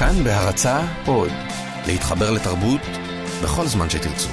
[0.00, 1.30] כאן בהרצה עוד,
[1.86, 2.80] להתחבר לתרבות
[3.42, 4.28] בכל זמן שתרצו.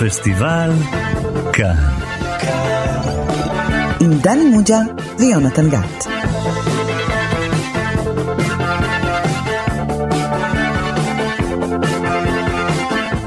[0.00, 0.70] פסטיבל
[1.52, 1.76] כאן.
[4.00, 4.78] עם דני מוג'ה
[5.18, 6.15] ויונתן גת.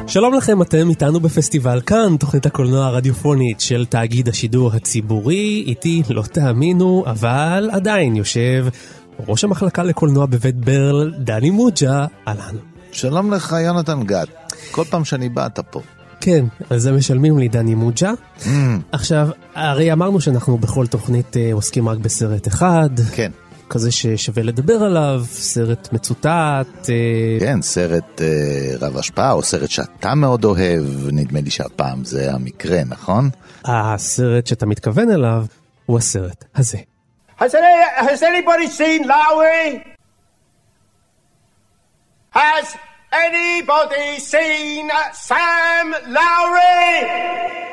[0.10, 5.64] שלום לכם, אתם איתנו בפסטיבל כאן, תוכנית הקולנוע הרדיופונית של תאגיד השידור הציבורי.
[5.68, 8.68] איתי, לא תאמינו, אבל עדיין יושב
[9.27, 12.55] ראש המחלקה לקולנוע בבית ברל, דני מוג'ה, אהלן.
[12.91, 14.27] שלום לך, יונתן גת.
[14.72, 15.81] כל פעם שאני בא אתה פה.
[16.22, 18.12] כן, על זה משלמים לי דני מוג'ה.
[18.39, 18.48] Mm,
[18.91, 22.89] עכשיו, הרי אמרנו שאנחנו בכל תוכנית אה, עוסקים רק בסרט אחד.
[23.16, 23.31] כן,
[23.70, 26.26] כזה ששווה לדבר עליו, סרט מצוטט.
[26.90, 28.28] אה, כן, סרט אה,
[28.82, 33.30] רב השפעה, או סרט שאתה מאוד אוהב, נדמה לי שהפעם זה המקרה, נכון?
[33.66, 35.45] הסרט שאתה מתכוון אליו
[35.86, 36.78] הוא הסרט הזה.
[37.40, 39.68] Has, any, has anybody seen Lowry?
[42.31, 42.67] Has
[43.14, 45.86] anybody seen Sam
[46.17, 47.69] Lowry?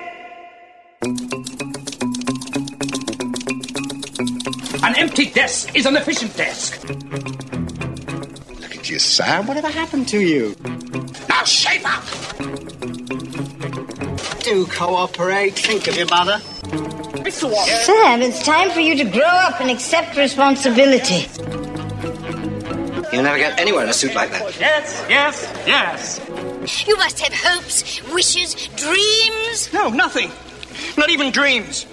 [4.87, 6.81] An empty desk is an efficient desk.
[8.61, 9.45] Look at you, Sam.
[9.49, 10.55] Whatever happened to you?
[11.29, 12.05] Now shape up!
[14.45, 15.59] Do cooperate.
[15.59, 16.39] Think of your mother.
[17.25, 17.51] Mr.
[17.51, 17.67] Warren.
[17.67, 21.27] Sam, it's time for you to grow up and accept responsibility.
[23.13, 24.61] You'll never get anywhere in a suit like that.
[24.61, 26.87] Yes, yes, yes.
[26.87, 29.73] You must have hopes, wishes, dreams.
[29.73, 30.31] No, nothing.
[30.97, 31.87] Not even dreams.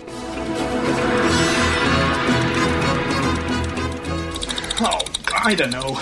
[5.45, 5.99] I don't know.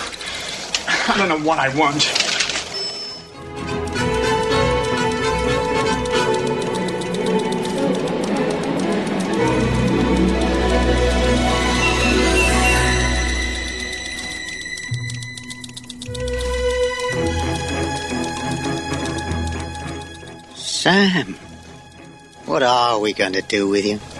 [1.08, 2.00] I don't know what I want.
[20.54, 21.34] Sam,
[22.46, 24.11] what are we going to do with you?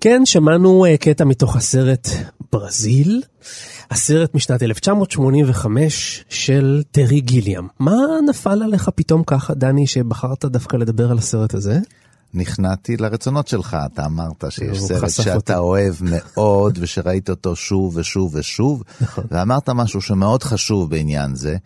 [0.00, 2.08] כן, שמענו אה, קטע מתוך הסרט
[2.52, 3.22] ברזיל,
[3.90, 7.66] הסרט משנת 1985 של טרי גיליאם.
[7.78, 7.96] מה
[8.28, 11.78] נפל עליך פתאום ככה, דני, שבחרת דווקא לדבר על הסרט הזה?
[12.34, 15.54] נכנעתי לרצונות שלך, אתה אמרת שיש סרט שאתה אותי.
[15.54, 19.24] אוהב מאוד ושראית אותו שוב ושוב ושוב, נכון.
[19.30, 21.56] ואמרת משהו שמאוד חשוב בעניין זה,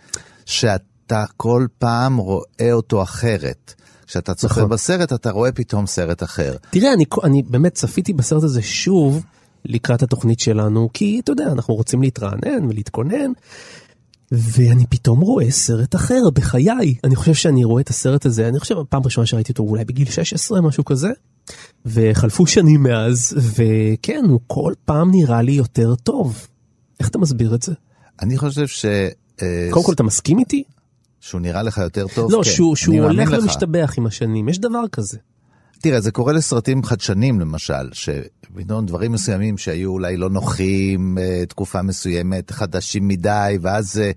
[0.47, 3.75] שאתה כל פעם רואה אותו אחרת.
[4.10, 4.69] כשאתה צופה נכון.
[4.69, 6.56] בסרט אתה רואה פתאום סרט אחר.
[6.71, 9.25] תראה, אני, אני באמת צפיתי בסרט הזה שוב
[9.65, 13.32] לקראת התוכנית שלנו, כי אתה יודע, אנחנו רוצים להתרענן ולהתכונן,
[14.32, 16.94] ואני פתאום רואה סרט אחר בחיי.
[17.04, 20.10] אני חושב שאני רואה את הסרט הזה, אני חושב הפעם הראשונה שראיתי אותו אולי בגיל
[20.10, 21.10] 16, משהו כזה,
[21.87, 26.47] וחלפו שנים מאז, וכן, הוא כל פעם נראה לי יותר טוב.
[27.00, 27.72] איך אתה מסביר את זה?
[28.22, 28.84] אני חושב ש...
[29.42, 30.65] אה, קודם כל, אתה מסכים איתי?
[31.21, 32.33] שהוא נראה לך יותר טוב?
[32.33, 33.43] לא, כן, שהוא, שהוא הולך לך.
[33.43, 35.19] ומשתבח עם השנים, יש דבר כזה.
[35.83, 41.83] תראה, זה קורה לסרטים חדשנים למשל, שפתאום דברים מסוימים שהיו אולי לא נוחים אה, תקופה
[41.83, 44.11] מסוימת, חדשים מדי, ואז אה,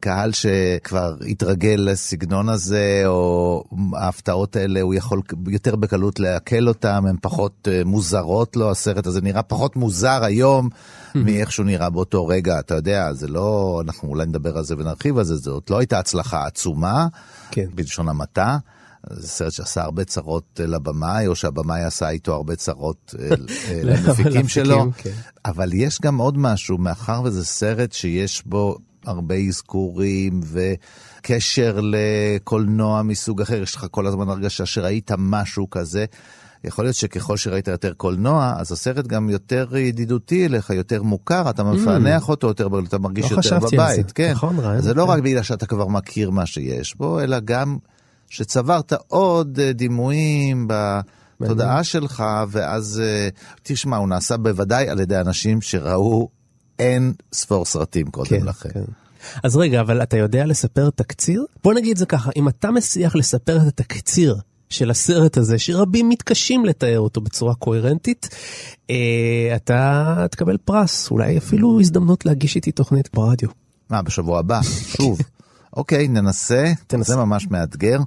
[0.00, 3.64] קהל שכבר התרגל לסגנון הזה, או
[3.96, 9.20] ההפתעות האלה, הוא יכול יותר בקלות לעכל אותם, הן פחות אה, מוזרות לו, הסרט הזה
[9.20, 10.68] נראה פחות מוזר היום
[11.14, 15.18] מאיך שהוא נראה באותו רגע, אתה יודע, זה לא, אנחנו אולי נדבר על זה ונרחיב
[15.18, 17.06] על זה, זאת לא הייתה הצלחה עצומה,
[17.50, 17.66] כן.
[17.74, 18.58] בלשון המעטה.
[19.10, 23.34] זה סרט שעשה הרבה צרות אה, לבמאי, או שהבמאי עשה איתו הרבה צרות אה, אה,
[23.82, 24.86] למפיקים למפיקים, שלו.
[24.96, 25.10] כן.
[25.44, 33.40] אבל יש גם עוד משהו, מאחר וזה סרט שיש בו הרבה אזכורים וקשר לקולנוע מסוג
[33.40, 36.04] אחר, יש לך כל הזמן הרגשה שראית משהו כזה.
[36.64, 41.64] יכול להיות שככל שראית יותר קולנוע, אז הסרט גם יותר ידידותי אליך, יותר מוכר, אתה
[41.64, 44.08] מפענח אותו יותר, אתה מרגיש לא יותר חשבתי על בבית.
[44.08, 44.14] זה.
[44.14, 44.32] כן.
[44.32, 45.12] נכון, רעיון זה לא יפה.
[45.12, 47.76] רק בגלל שאתה כבר מכיר מה שיש בו, אלא גם
[48.30, 50.68] שצברת עוד אה, דימויים
[51.40, 53.28] בתודעה שלך, ואז אה,
[53.62, 56.28] תשמע, הוא נעשה בוודאי על ידי אנשים שראו
[56.78, 58.68] אין ספור סרטים קודם כן, לכן.
[58.72, 58.84] כן.
[59.42, 61.44] אז רגע, אבל אתה יודע לספר תקציר?
[61.64, 64.36] בוא נגיד זה ככה, אם אתה מצליח לספר את התקציר
[64.68, 68.28] של הסרט הזה, שרבים מתקשים לתאר אותו בצורה קוהרנטית,
[68.90, 73.48] אה, אתה תקבל פרס, אולי אפילו הזדמנות להגיש איתי תוכנית ברדיו.
[73.90, 74.60] מה, בשבוע הבא?
[74.96, 75.18] שוב.
[75.76, 76.72] אוקיי, ננסה.
[76.86, 77.12] תנסה.
[77.12, 77.98] זה ממש מאתגר.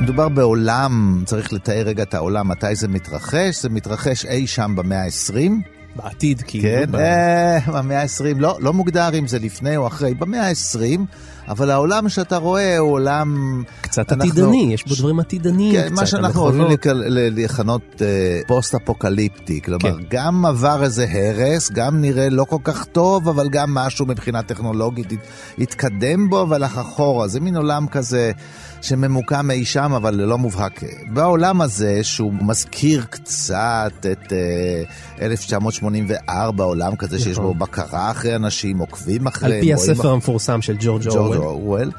[0.00, 3.62] מדובר בעולם, צריך לתאר רגע את העולם, מתי זה מתרחש?
[3.62, 5.75] זה מתרחש אי שם במאה ה-20.
[5.96, 6.64] בעתיד, כאילו.
[6.68, 8.08] כן, אה, במאה ה-20,
[8.38, 11.00] לא, לא מוגדר אם זה לפני או אחרי, במאה ה-20,
[11.48, 13.62] אבל העולם שאתה רואה הוא עולם...
[13.80, 16.00] קצת אנחנו- עתידני, יש בו דברים עתידניים כן, קצת.
[16.00, 16.86] מה שאנחנו המכונות.
[16.86, 18.06] אוהבים לכנות אה,
[18.46, 19.60] פוסט-אפוקליפטי.
[19.62, 20.04] כלומר, כן.
[20.10, 25.12] גם עבר איזה הרס, גם נראה לא כל כך טוב, אבל גם משהו מבחינה טכנולוגית
[25.12, 25.18] הת-
[25.58, 27.28] התקדם בו והלך אחורה.
[27.28, 28.32] זה מין עולם כזה
[28.82, 30.82] שממוקם אי שם, אבל לא מובהק.
[31.12, 38.78] בעולם הזה, שהוא מזכיר קצת את אה, 1984, עולם כזה שיש בו בקרה אחרי אנשים,
[38.78, 39.60] עוקבים על אחריהם.
[39.60, 41.90] פי הספר המפורסם של ג'ורג' אורוול.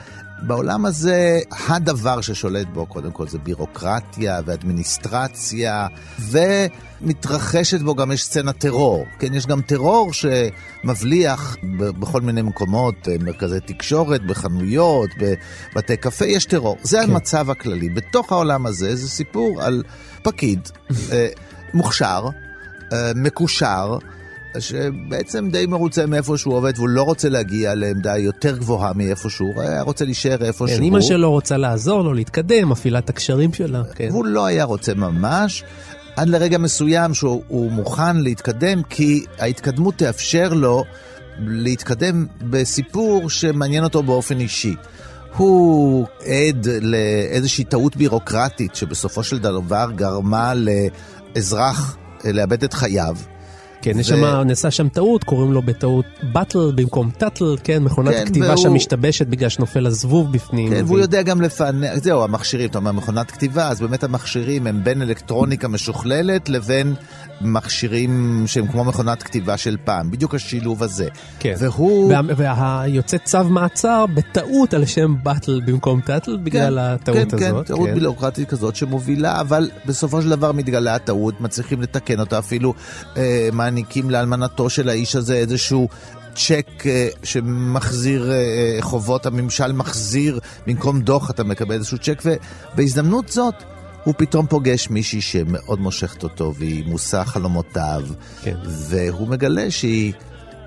[0.42, 5.88] בעולם הזה, הדבר ששולט בו, קודם כל, זה בירוקרטיה ואדמיניסטרציה,
[6.20, 9.06] ומתרחשת בו גם יש סצנת טרור.
[9.20, 16.46] כן, יש גם טרור שמבליח בכל מיני מקומות, אה, מרכזי תקשורת, בחנויות, בבתי קפה, יש
[16.46, 16.78] טרור.
[16.84, 17.12] זה כן.
[17.12, 17.90] המצב הכללי.
[17.90, 19.84] בתוך העולם הזה זה סיפור על
[20.24, 20.70] פקיד
[21.12, 21.28] אה,
[21.74, 22.30] מוכשר,
[22.94, 23.98] אה, מקושר,
[24.60, 29.62] שבעצם די מרוצה מאיפה שהוא עובד, והוא לא רוצה להגיע לעמדה יותר גבוהה מאיפה שהוא,
[29.62, 30.84] היה רוצה להישאר איפה כן, שהוא.
[30.84, 33.82] אימא שלו רוצה לעזור לו להתקדם, מפעילה את הקשרים שלה.
[33.96, 34.08] כן.
[34.12, 35.64] והוא לא היה רוצה ממש,
[36.16, 40.84] עד לרגע מסוים שהוא הוא מוכן להתקדם, כי ההתקדמות תאפשר לו
[41.40, 44.76] להתקדם בסיפור שמעניין אותו באופן אישי.
[45.36, 53.16] הוא עד לאיזושהי טעות בירוקרטית שבסופו של דבר גרמה לאזרח לאבד את חייו.
[53.94, 58.26] כן, יש שם, נעשה שם טעות, קוראים לו בטעות באטל במקום טאטל, כן, מכונת כן,
[58.26, 60.70] כתיבה והוא- שם משתבשת בגלל שנופל הזבוב בפנים.
[60.74, 64.84] כן, והוא יודע גם לפענח, זהו, המכשירים, אתה אומר מכונת כתיבה, אז באמת המכשירים הם
[64.84, 66.94] בין אלקטרוניקה משוכללת לבין
[67.42, 71.08] מכשירים שהם כמו מכונת כתיבה של פעם, בדיוק השילוב הזה.
[71.40, 71.54] כן.
[71.60, 72.14] והוא...
[72.14, 77.68] וה- והיוצא צו מעצר בטעות על שם באטל במקום טאטל בגלל הטעות כן, כן, הזאת.
[77.68, 82.74] טעות בירוקרטית כזאת שמובילה, אבל בסופו של דבר מתגלה הטעות, מצליחים לתקן אותה, אפילו
[83.18, 85.88] אה, מעניקים לאלמנתו של האיש הזה איזשהו...
[86.40, 93.54] צ'ק אה, שמחזיר אה, חובות, הממשל מחזיר, במקום דוח אתה מקבל איזשהו צ'ק, ובהזדמנות זאת
[94.04, 98.04] הוא פתאום פוגש מישהי שמאוד מושכת אותו, והיא מושא חלומותיו,
[98.42, 98.56] כן.
[98.66, 100.14] והוא מגלה שהיא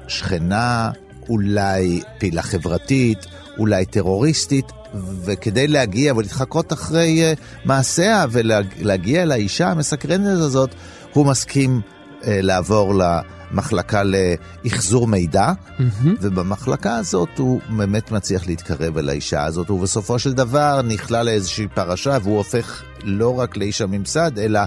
[0.08, 0.90] שכנה,
[1.28, 3.26] אולי פעילה חברתית,
[3.58, 4.72] אולי טרוריסטית,
[5.24, 7.34] וכדי להגיע ולהתחקות אחרי
[7.64, 10.74] מעשיה ולהגיע אל האישה המסקרנת הזאת,
[11.12, 11.80] הוא מסכים
[12.26, 14.02] לעבור למחלקה
[14.64, 15.52] לאחזור מידע,
[16.20, 22.16] ובמחלקה הזאת הוא באמת מצליח להתקרב אל האישה הזאת, ובסופו של דבר נכלל לאיזושהי פרשה,
[22.22, 24.60] והוא הופך לא רק לאיש הממסד, אלא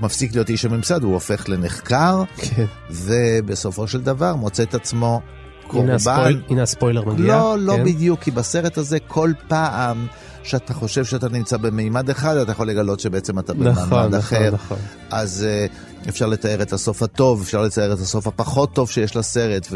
[0.00, 2.64] מפסיק להיות איש הממסד, הוא הופך לנחקר, כן.
[2.90, 5.20] ובסופו של דבר מוצא את עצמו
[5.62, 5.94] הנה קורבן.
[5.94, 7.26] הספויל- הנה הספוילר מגיע.
[7.26, 7.84] לא, לא כן.
[7.84, 10.06] בדיוק, כי בסרט הזה כל פעם
[10.42, 14.50] שאתה חושב שאתה נמצא במימד אחד, אתה יכול לגלות שבעצם אתה נכון, במימד נכון, אחר.
[14.54, 14.78] נכון.
[15.10, 19.68] אז uh, אפשר לתאר את הסוף הטוב, אפשר לתאר את הסוף הפחות טוב שיש לסרט,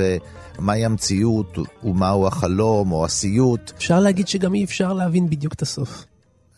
[0.59, 3.73] ומהי המציאות, ומהו החלום, או הסיוט.
[3.77, 6.05] אפשר להגיד שגם אי אפשר להבין בדיוק את הסוף.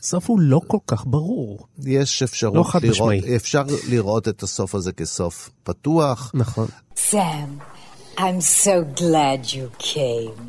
[0.00, 1.66] הסוף הוא לא כל כך ברור.
[1.84, 3.36] יש אפשרות לא חד לראות, משמעי.
[3.36, 6.30] אפשר לראות את הסוף הזה כסוף פתוח.
[6.34, 6.66] נכון.
[6.96, 7.60] Sam,
[8.18, 10.40] I'm so glad you came.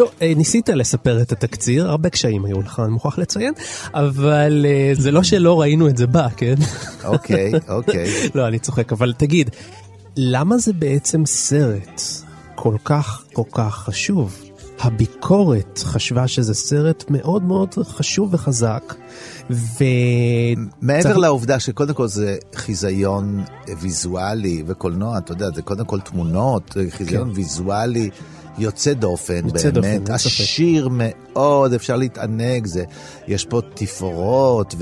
[0.00, 3.54] טוב, אה, ניסית לספר את התקציר, הרבה קשיים היו לך, אני מוכרח לציין,
[3.94, 6.54] אבל אה, זה לא שלא ראינו את זה בא, כן?
[7.04, 8.06] אוקיי, אוקיי.
[8.34, 9.50] לא, אני צוחק, אבל תגיד,
[10.16, 12.02] למה זה בעצם סרט
[12.54, 14.42] כל כך כל כך חשוב?
[14.80, 18.94] הביקורת חשבה שזה סרט מאוד מאוד חשוב וחזק,
[19.50, 19.84] ו...
[20.80, 23.44] מעבר צריך- לעובדה שקודם כל זה חיזיון
[23.80, 28.10] ויזואלי וקולנוע, אתה יודע, זה קודם כל תמונות, זה חיזיון ויזואלי
[28.58, 29.46] יוצא דופן.
[29.46, 30.14] יוצא דופן, באמת, ספק.
[30.14, 32.84] עשיר מאוד, אפשר להתענג, זה,
[33.28, 34.74] יש פה תפאורות,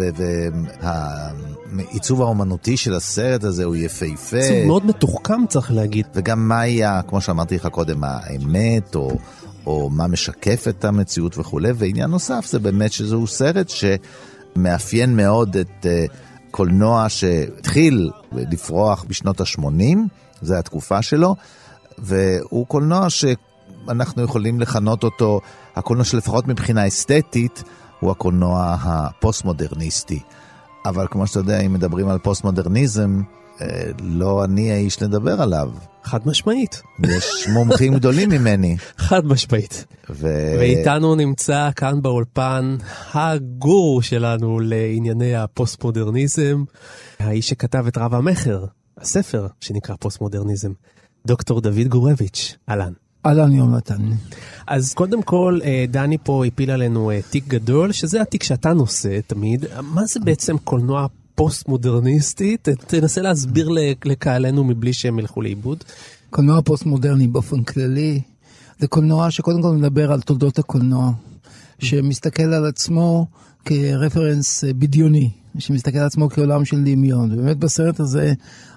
[0.83, 4.41] והעיצוב האומנותי של הסרט הזה הוא יפהפה.
[4.41, 6.07] זה מאוד מתוחכם צריך להגיד.
[6.15, 9.11] וגם מהי, ה- כמו שאמרתי לך קודם, האמת, או,
[9.67, 11.71] או מה משקף את המציאות וכולי.
[11.75, 13.71] ועניין נוסף זה באמת שזהו סרט
[14.57, 16.13] שמאפיין מאוד את אה,
[16.51, 19.97] קולנוע שהתחיל לפרוח בשנות ה-80,
[20.43, 21.35] זו התקופה שלו,
[21.99, 23.11] והוא קולנוע
[23.87, 25.41] שאנחנו יכולים לכנות אותו,
[25.77, 27.63] הקולנוע שלפחות מבחינה אסתטית,
[28.01, 30.21] הוא הקולנוע הפוסט-מודרניסטי.
[30.85, 33.23] אבל כמו שאתה יודע, אם מדברים על פוסט-מודרניזם,
[33.61, 35.71] אה, לא אני האיש לדבר עליו.
[36.05, 36.83] חד משמעית.
[37.05, 38.77] יש מומחים גדולים ממני.
[39.09, 39.87] חד משמעית.
[40.11, 40.27] ו...
[40.59, 42.77] ואיתנו נמצא כאן באולפן
[43.15, 46.65] הגורו שלנו לענייני הפוסט-מודרניזם,
[47.19, 48.65] האיש שכתב את רב המכר,
[48.99, 50.73] הספר שנקרא פוסט-מודרניזם,
[51.27, 52.93] דוקטור דוד גורביץ', אהלן.
[53.29, 54.03] אהלן יונתן.
[54.67, 59.19] אז קודם כל, אה, דני פה הפיל עלינו אה, תיק גדול, שזה התיק שאתה נושא
[59.27, 59.65] תמיד.
[59.83, 62.57] מה זה בעצם קולנוע פוסט-מודרניסטי?
[62.57, 63.69] ת- תנסה להסביר
[64.05, 65.85] לקהלנו מבלי שהם ילכו לאיבוד.
[66.31, 68.21] קולנוע פוסט-מודרני באופן כללי
[68.79, 71.11] זה קולנוע שקודם כל מדבר על תולדות הקולנוע,
[71.79, 73.27] שמסתכל על עצמו
[73.65, 77.33] כרפרנס אה, בדיוני, שמסתכל על עצמו כעולם של דמיון.
[77.33, 78.33] ובאמת בסרט הזה,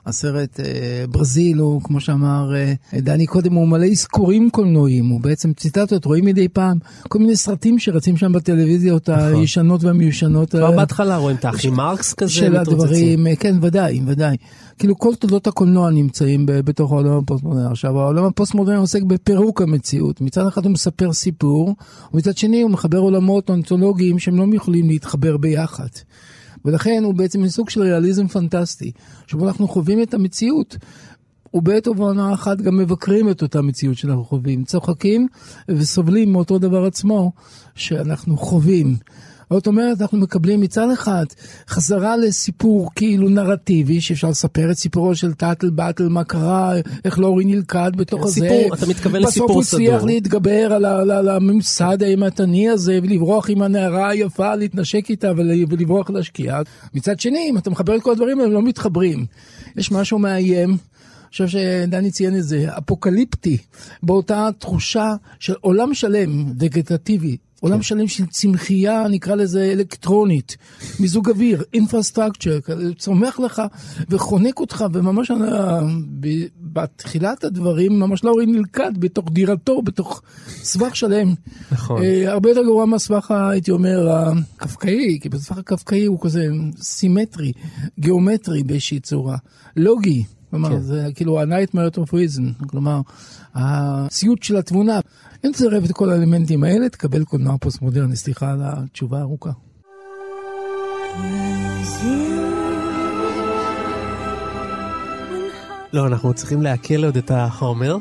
[0.06, 5.54] הסרט אה, ברזיל, הוא כמו שאמר אה, דני קודם, הוא מלא אזכורים קולנועיים, הוא בעצם
[5.54, 9.40] ציטטות, רואים מדי פעם כל מיני סרטים שרצים שם בטלוויזיות נכון.
[9.40, 10.50] הישנות והמיושנות.
[10.50, 12.56] כבר אה, בהתחלה רואים את האחים מרקס כזה של.
[12.56, 14.38] הדברים, אה, כן, ודאי, ודאי.
[14.80, 17.72] כאילו כל תולדות הקולנוע נמצאים בתוך העולם הפוסט-מודרני.
[17.72, 20.22] עכשיו, העולם הפוסט-מודרני עוסק בפירוק המציאות.
[20.22, 21.76] מצד אחד הוא מספר סיפור,
[22.14, 25.88] ומצד שני הוא מחבר עולמות אונתולוגיים שהם לא יכולים להתחבר ביחד.
[26.66, 28.92] ולכן הוא בעצם סוג של ריאליזם פנטסטי,
[29.28, 30.78] שבו אנחנו חווים את המציאות.
[31.54, 35.28] ובעת ובעונה אחת גם מבקרים את אותה מציאות שאנחנו חווים, צוחקים
[35.70, 37.32] וסובלים מאותו דבר עצמו
[37.76, 38.96] שאנחנו חווים.
[39.52, 41.26] זאת אומרת, אנחנו מקבלים מצד אחד
[41.70, 46.74] חזרה לסיפור כאילו נרטיבי, שאפשר לספר את סיפורו של טאטל באטל, מה קרה,
[47.06, 48.34] איך לורי נלכד בתוך הזה.
[48.34, 50.08] סיפור, אתה מתכוון בסוף לסיפור הוא הצליח סדור.
[50.08, 56.62] להתגבר על, הממסד האימתני הזה, ולברוח עם הנערה היפה, להתנשק איתה ול- ולברוח לשקיעה.
[56.94, 59.26] מצד שני, אם אתה מחבר את כל הדברים האלה, הם לא מתחברים.
[59.78, 60.70] יש משהו מאיים.
[60.70, 60.78] אני
[61.32, 63.58] חושב שדני ציין את זה, אפוקליפטי,
[64.04, 67.84] באותה תחושה של עולם שלם, וגטטיבי, עולם כן.
[67.84, 70.58] שלם של צמחייה, נקרא לזה אלקטרונית,
[71.00, 72.60] מיזוג אוויר, אינפרסטרקצ'ר,
[72.98, 73.62] צומח לך
[74.10, 75.80] וחונק אותך, וממש אה,
[76.20, 81.34] ב- בתחילת הדברים, ממש לאורי נלכד בתוך דירתו, בתוך סבך שלם.
[81.72, 82.04] נכון.
[82.04, 84.10] אה, הרבה יותר גרוע מהסבך, הייתי אומר,
[84.60, 86.48] הקפקאי, כי בסבך הקפקאי הוא כזה
[86.82, 87.52] סימטרי,
[88.00, 89.38] גיאומטרי באיזושהי צורה,
[89.76, 90.24] לוגי.
[90.52, 90.80] כלומר, כן.
[90.80, 93.02] זה כאילו ה-nightmare of reason, כלומר,
[93.56, 95.00] הסיוט של התבונה.
[95.46, 98.16] אם תצרף את כל האלמנטים האלה, תקבל קולנוע פוסט-מודרני.
[98.16, 99.52] סליחה על התשובה הארוכה.
[105.94, 107.98] לא, אנחנו צריכים לעכל עוד את החומר.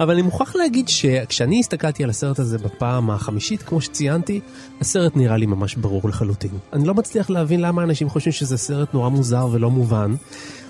[0.00, 4.40] אבל אני מוכרח להגיד שכשאני הסתכלתי על הסרט הזה בפעם החמישית, כמו שציינתי,
[4.80, 6.50] הסרט נראה לי ממש ברור לחלוטין.
[6.72, 10.14] אני לא מצליח להבין למה אנשים חושבים שזה סרט נורא מוזר ולא מובן.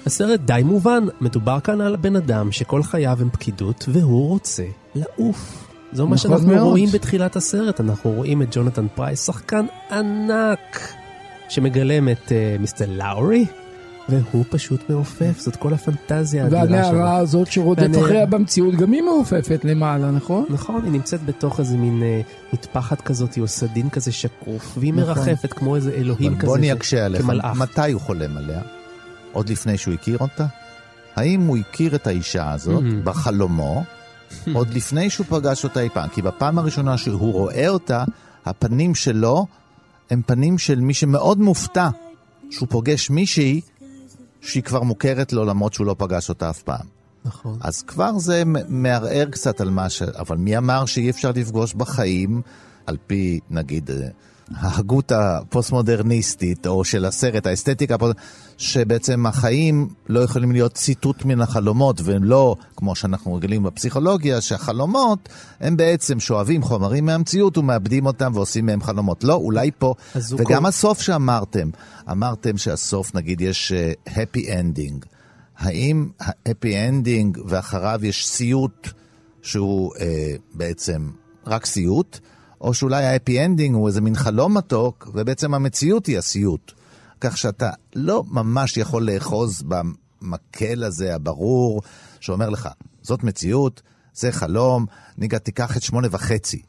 [0.06, 5.68] הסרט די מובן, מדובר כאן על בן אדם שכל חייו הם פקידות, והוא רוצה לעוף.
[5.92, 6.60] זו מה נכון שאנחנו מאוד.
[6.68, 10.78] רואים בתחילת הסרט, אנחנו רואים את ג'ונתן פרייס, שחקן ענק,
[11.48, 13.46] שמגלם את uh, מיסטר לאורי,
[14.08, 16.72] והוא פשוט מעופף, זאת כל הפנטזיה האדירה שלו.
[16.72, 20.44] והנערה הזאת שרודף והנערה- אחריה במציאות, גם היא מעופפת למעלה, נכון?
[20.50, 22.20] נכון, היא נמצאת בתוך איזה מין אה,
[22.52, 25.04] מטפחת כזאת, או סדין כזה שקוף, והיא נכון.
[25.14, 26.46] מרחפת כמו איזה אלוהים אבל כזה.
[26.46, 27.56] בוא ש- אני אקשה עליך, כמלאך.
[27.56, 28.60] מתי הוא חולם עליה?
[29.32, 30.46] עוד לפני שהוא הכיר אותה?
[31.16, 33.04] האם הוא הכיר את האישה הזאת Mhm.
[33.04, 33.84] בחלומו,
[34.52, 36.08] עוד לפני שהוא פגש אותה אי פעם?
[36.08, 38.04] כי בפעם הראשונה שהוא רואה אותה,
[38.46, 39.46] הפנים שלו
[40.10, 41.88] הם פנים של מי שמאוד מופתע
[42.50, 43.60] שהוא פוגש מישהי
[44.40, 46.86] שהיא כבר מוכרת לו למרות שהוא לא פגש אותה אף פעם.
[47.24, 47.58] נכון.
[47.60, 50.02] אז כבר זה מערער קצת על מה ש...
[50.02, 52.42] אבל מי אמר שאי אפשר לפגוש בחיים,
[52.86, 53.96] על פי, נגיד, אה,
[54.56, 57.96] ההגות הפוסט-מודרניסטית, או של הסרט, האסתטיקה,
[58.58, 65.28] שבעצם החיים לא יכולים להיות ציטוט מן החלומות, והם לא, כמו שאנחנו רגילים בפסיכולוגיה, שהחלומות
[65.60, 69.24] הם בעצם שואבים חומרים מהמציאות ומאבדים אותם ועושים מהם חלומות.
[69.24, 69.94] לא, אולי פה,
[70.38, 71.70] וגם קורא- הסוף שאמרתם,
[72.10, 75.06] אמרתם שהסוף, נגיד, יש אה, happy ending.
[75.58, 78.88] האם ה-happy ending ואחריו יש סיוט
[79.42, 80.06] שהוא אה,
[80.54, 81.10] בעצם
[81.46, 82.18] רק סיוט,
[82.62, 86.72] או שאולי ה-happy ending הוא איזה מין חלום מתוק, ובעצם המציאות היא הסיוט.
[87.20, 91.82] כך שאתה לא ממש יכול לאחוז במקל הזה הברור,
[92.20, 92.68] שאומר לך,
[93.02, 93.82] זאת מציאות,
[94.14, 94.86] זה חלום,
[95.18, 96.62] ניגה תיקח את שמונה וחצי.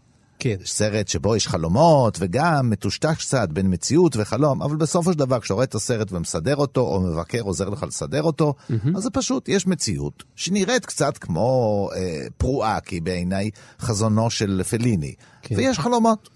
[0.43, 0.55] כן.
[0.65, 5.53] סרט שבו יש חלומות, וגם מטושטש קצת בין מציאות וחלום, אבל בסופו של דבר, כשאתה
[5.53, 8.97] רואה את הסרט ומסדר אותו, או מבקר עוזר לך לסדר אותו, mm-hmm.
[8.97, 15.13] אז זה פשוט, יש מציאות שנראית קצת כמו אה, פרועה, כי בעיניי חזונו של פליני.
[15.41, 15.55] כן.
[15.55, 15.61] כן.
[15.61, 16.29] ויש חלומות,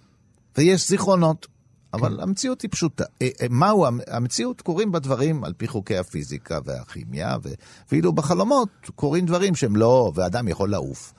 [0.57, 1.47] ויש זיכרונות.
[1.93, 3.03] אבל המציאות היא פשוטה.
[3.21, 4.61] אה, אה, מהו המ- המציאות?
[4.61, 7.53] קורים בה דברים על פי חוקי הפיזיקה והכימיה, ו-
[7.91, 11.13] ואילו בחלומות קורים דברים שהם לא, ואדם יכול לעוף.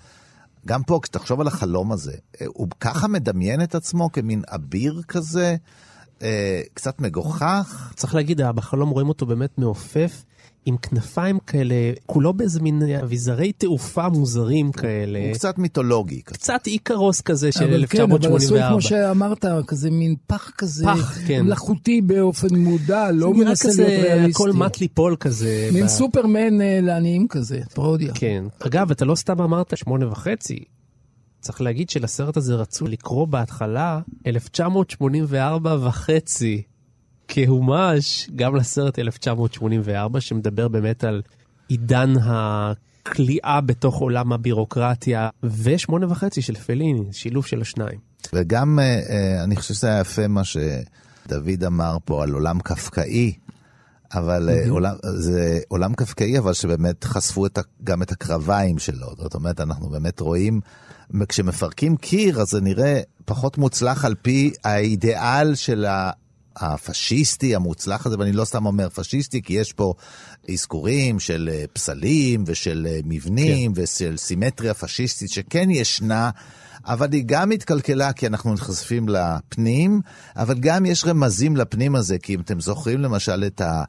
[0.67, 5.57] גם פה, כשתחשוב על החלום הזה, אה, הוא ככה מדמיין את עצמו כמין אביר כזה,
[6.23, 7.93] אה, קצת מגוחך.
[7.97, 10.25] צריך להגיד, בחלום רואים אותו באמת מעופף,
[10.69, 11.75] עם כנפיים כאלה,
[12.07, 15.19] כולו באיזה מין אביזרי תעופה מוזרים כאלה.
[15.27, 16.23] הוא קצת מיתולוגי.
[16.23, 16.35] כזה.
[16.39, 18.69] קצת איקרוס כזה של אבל כן, אבל עשוי 1984.
[18.71, 21.41] כמו שאמרת, כזה מין פח כזה, פח, כן.
[21.45, 24.43] מלאכותי באופן מודע, לא נראה מנסה כזה, להיות ריאליסטי.
[24.43, 25.69] הכל מט ליפול כזה.
[25.73, 28.13] מין ב- סופרמן אה, לעניים כזה, פרודיה.
[28.15, 28.45] כן.
[28.61, 30.65] אגב, אתה לא סתם אמרת שמונה וחצי.
[31.41, 36.63] צריך להגיד שלסרט הזה רצו לקרוא בהתחלה 1984 וחצי.
[37.29, 41.23] כהומש גם לסרט 1984, שמדבר באמת על
[41.69, 42.15] עידן
[43.13, 47.99] כליאה בתוך עולם הבירוקרטיה, ושמונה וחצי של פליני, שילוב של השניים.
[48.33, 53.33] וגם אה, אה, אני חושב שזה היה יפה מה שדוד אמר פה על עולם קפקאי.
[54.15, 54.71] אבל mm-hmm.
[54.71, 59.07] עולם, זה עולם קפקאי, אבל שבאמת חשפו את, גם את הקרביים שלו.
[59.19, 60.61] זאת אומרת, אנחנו באמת רואים,
[61.29, 65.87] כשמפרקים קיר, אז זה נראה פחות מוצלח על פי האידיאל של
[66.61, 69.95] הפשיסטי המוצלח הזה, ואני לא סתם אומר פשיסטי, כי יש פה
[70.53, 73.83] אזכורים של אה, פסלים ושל אה, מבנים כן.
[73.83, 76.31] ושל סימטריה פשיסטית שכן ישנה.
[76.85, 80.01] אבל היא גם התקלקלה כי אנחנו נחשפים לפנים,
[80.37, 83.85] אבל גם יש רמזים לפנים הזה, כי אם אתם זוכרים למשל את ה...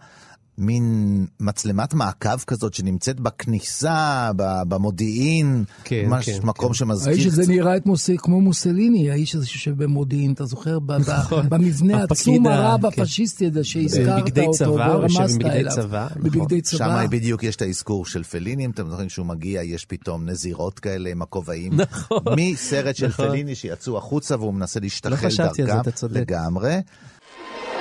[0.60, 4.30] מין מצלמת מעקב כזאת שנמצאת בכניסה,
[4.68, 6.74] במודיעין, כן, ממש כן, מקום כן.
[6.74, 7.14] שמזכיר...
[7.14, 8.10] האיש הזה נראה את מוס...
[8.18, 10.80] כמו מוסליני, האיש הזה שיושב במודיעין, אתה זוכר?
[10.80, 10.92] ב...
[10.92, 11.50] נכון.
[11.50, 13.02] במבנה העצום הרב כן.
[13.02, 15.72] הפשיסטי הזה שהזכרת בבגדי אותו צבא, הוא יושב עם ורמזת בגדי אליו.
[15.72, 16.24] צבא, נכון.
[16.24, 16.78] בבגדי צבא.
[16.78, 20.80] שם בדיוק יש את האזכור של פליני, אם אתם זוכרים שהוא מגיע, יש פתאום נזירות
[20.80, 21.74] כאלה עם הכובעים.
[21.74, 22.24] נכון.
[22.38, 23.30] מסרט של נכון.
[23.30, 26.20] פליני שיצאו החוצה והוא מנסה להשתחל לא חשבתי על זה, דרכם אתה צודק.
[26.22, 26.80] לגמרי.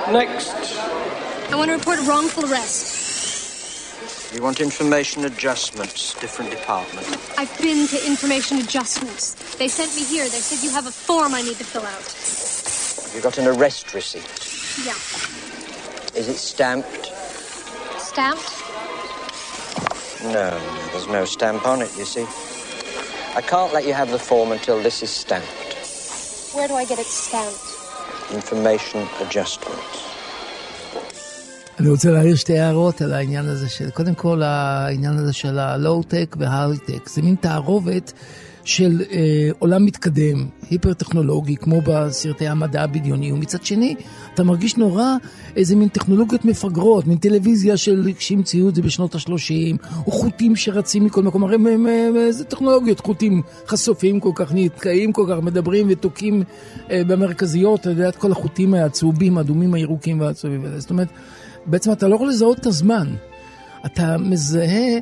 [0.07, 0.88] Next.
[1.51, 4.33] I want to report wrongful arrest.
[4.35, 7.07] You want information adjustments, different department.
[7.39, 9.33] I've been to information adjustments.
[9.55, 10.25] They sent me here.
[10.25, 12.05] They said you have a form I need to fill out.
[13.03, 14.21] Have you got an arrest receipt?
[14.85, 14.93] Yeah.
[16.19, 17.07] Is it stamped?
[17.97, 18.53] Stamped?
[20.21, 20.59] No,
[20.91, 22.27] there's no stamp on it, you see.
[23.35, 25.47] I can't let you have the form until this is stamped.
[26.53, 28.33] Where do I get it stamped?
[28.33, 30.08] Information adjustments.
[31.79, 36.35] אני רוצה להעיר שתי הערות על העניין הזה של, קודם כל העניין הזה של הלואו-טק
[36.39, 38.13] וההיי-טק, זה מין תערובת
[38.63, 43.95] של אה, עולם מתקדם, היפר-טכנולוגי, כמו בסרטי המדע הבדיוני, ומצד שני,
[44.33, 45.15] אתה מרגיש נורא
[45.55, 51.05] איזה מין טכנולוגיות מפגרות, מין טלוויזיה של, שהמציאו את זה בשנות ה-30, או חוטים שרצים
[51.05, 51.57] מכל מקום, הרי
[52.15, 56.43] איזה טכנולוגיות, חוטים חשופים כל כך, נתקעים כל כך, מדברים ותוקעים
[56.91, 60.65] אה, במרכזיות, אתה יודע, את כל החוטים הצהובים, האדומים, הירוקים והצהובים.
[60.77, 61.07] זאת אומרת,
[61.65, 63.07] בעצם אתה לא יכול לזהות את הזמן.
[63.85, 64.97] אתה מזהה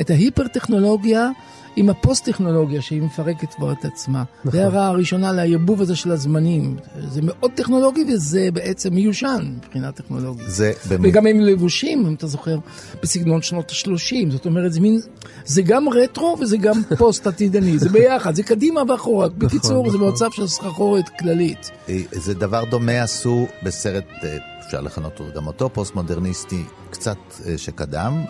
[0.00, 1.30] את ההיפר-טכנולוגיה
[1.76, 4.24] עם הפוסט-טכנולוגיה שהיא מפרקת כבר את עצמה.
[4.44, 4.50] נכון.
[4.52, 6.76] זה הערה הראשונה לערבוב הזה של הזמנים.
[7.08, 10.46] זה מאוד טכנולוגי וזה בעצם מיושן מבחינה טכנולוגית.
[10.48, 11.10] זה באמת...
[11.10, 12.58] וגם הם לבושים, אם אתה זוכר,
[13.02, 14.30] בסגנון שנות ה-30.
[14.30, 15.00] זאת אומרת, זה מין,
[15.44, 17.78] זה גם רטרו וזה גם פוסט עתידני.
[17.78, 19.28] זה ביחד, זה קדימה ואחורה.
[19.28, 20.10] בקיצור, זה נכון.
[20.10, 21.70] במצב של סחרחורת כללית.
[21.88, 27.58] אה, זה דבר דומה עשו בסרט, אה, אפשר לכנות אותו גם אותו, פוסט-מודרניסטי קצת אה,
[27.58, 28.24] שקדם,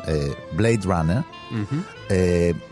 [0.57, 1.21] בלייד ראנר.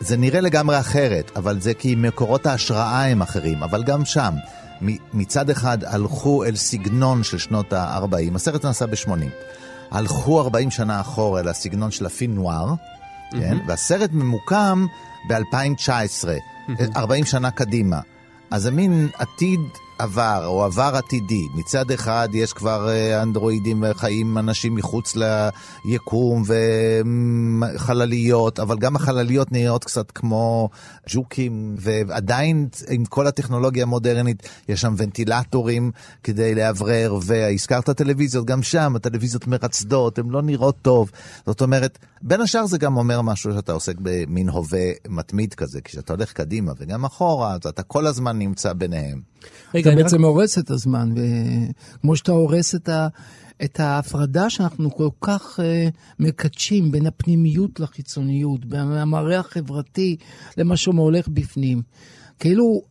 [0.01, 4.35] זה נראה לגמרי אחרת, אבל זה כי מקורות ההשראה הם אחרים, אבל גם שם.
[5.15, 9.11] מצד אחד הלכו אל סגנון של שנות ה-40, הסרט נעשה ב-80.
[9.91, 12.75] הלכו 40 שנה אחורה לסגנון של הפין נואר,
[13.31, 13.59] כן?
[13.67, 14.87] והסרט ממוקם
[15.29, 16.29] ב-2019,
[16.97, 18.01] 40 שנה קדימה.
[18.51, 19.61] אז זה מין עתיד
[20.01, 21.47] עבר, או עבר עתידי.
[21.55, 25.17] מצד אחד יש כבר אה, אנדרואידים וחיים אנשים מחוץ
[25.85, 26.43] ליקום
[27.75, 30.69] וחלליות, אבל גם החלליות נראות קצת כמו
[31.09, 35.91] ג'וקים, ועדיין עם כל הטכנולוגיה המודרנית יש שם ונטילטורים
[36.23, 41.11] כדי לאוורר, והזכרת טלוויזיות, גם שם הטלוויזיות מרצדות, הן לא נראות טוב.
[41.47, 46.13] זאת אומרת, בין השאר זה גם אומר משהו שאתה עוסק במין הווה מתמיד כזה, כשאתה
[46.13, 49.31] הולך קדימה וגם אחורה, אז אתה כל הזמן נמצא ביניהם.
[49.91, 51.13] אתה אני רק- בעצם הורס את הזמן,
[51.97, 53.09] וכמו שאתה הורס את, ה,
[53.65, 55.63] את ההפרדה שאנחנו כל כך uh,
[56.19, 60.17] מקדשים בין הפנימיות לחיצוניות, בין המראה החברתי
[60.57, 61.83] למה שהולך בפנים.
[62.39, 62.83] כאילו,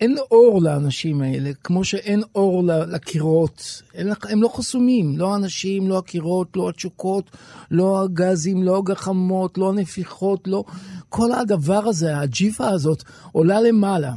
[0.00, 3.82] אין אור לאנשים האלה, כמו שאין אור לקירות.
[3.94, 7.30] אין, הם לא חסומים, לא האנשים, לא הקירות, לא התשוקות,
[7.70, 10.64] לא הגזים, לא הגחמות, לא הנפיחות, לא...
[11.08, 14.12] כל הדבר הזה, הג'יפה הזאת, עולה למעלה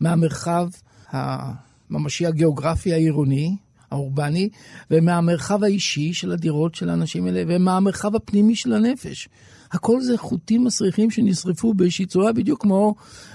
[0.00, 0.68] מהמרחב
[1.14, 3.56] הממשי הגיאוגרפי העירוני,
[3.90, 4.48] האורבני,
[4.90, 9.28] ומהמרחב האישי של הדירות של האנשים האלה, ומהמרחב הפנימי של הנפש.
[9.72, 12.94] הכל זה חוטים מסריחים שנשרפו באיזושהי צורה, בדיוק כמו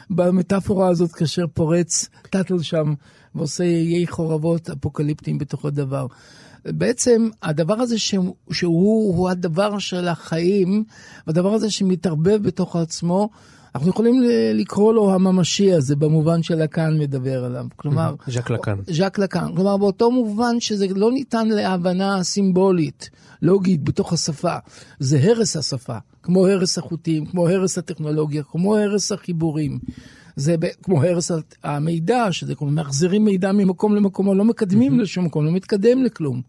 [0.09, 2.93] במטאפורה הזאת כאשר פורץ טאטל שם
[3.35, 6.07] ועושה איי חורבות אפוקליפטיים בתוך הדבר.
[6.65, 10.83] בעצם הדבר הזה שהוא, שהוא הוא הדבר של החיים,
[11.27, 13.29] והדבר הזה שמתערבב בתוך עצמו,
[13.75, 17.65] אנחנו יכולים לקרוא לו הממשי הזה, במובן שלקאן מדבר עליו.
[17.75, 18.75] כלומר, ז'ק לקאן.
[18.88, 19.55] ז'ק לקאן.
[19.55, 23.10] כלומר, באותו מובן שזה לא ניתן להבנה סימבולית,
[23.41, 24.55] לוגית, בתוך השפה.
[24.99, 29.79] זה הרס השפה, כמו הרס החוטים, כמו הרס הטכנולוגיה, כמו הרס החיבורים.
[30.36, 31.32] זה כמו הרס
[31.63, 36.41] המידע, שזה כמו מחזירים מידע ממקום למקום, או לא מקדמים לשום מקום, לא מתקדם לכלום.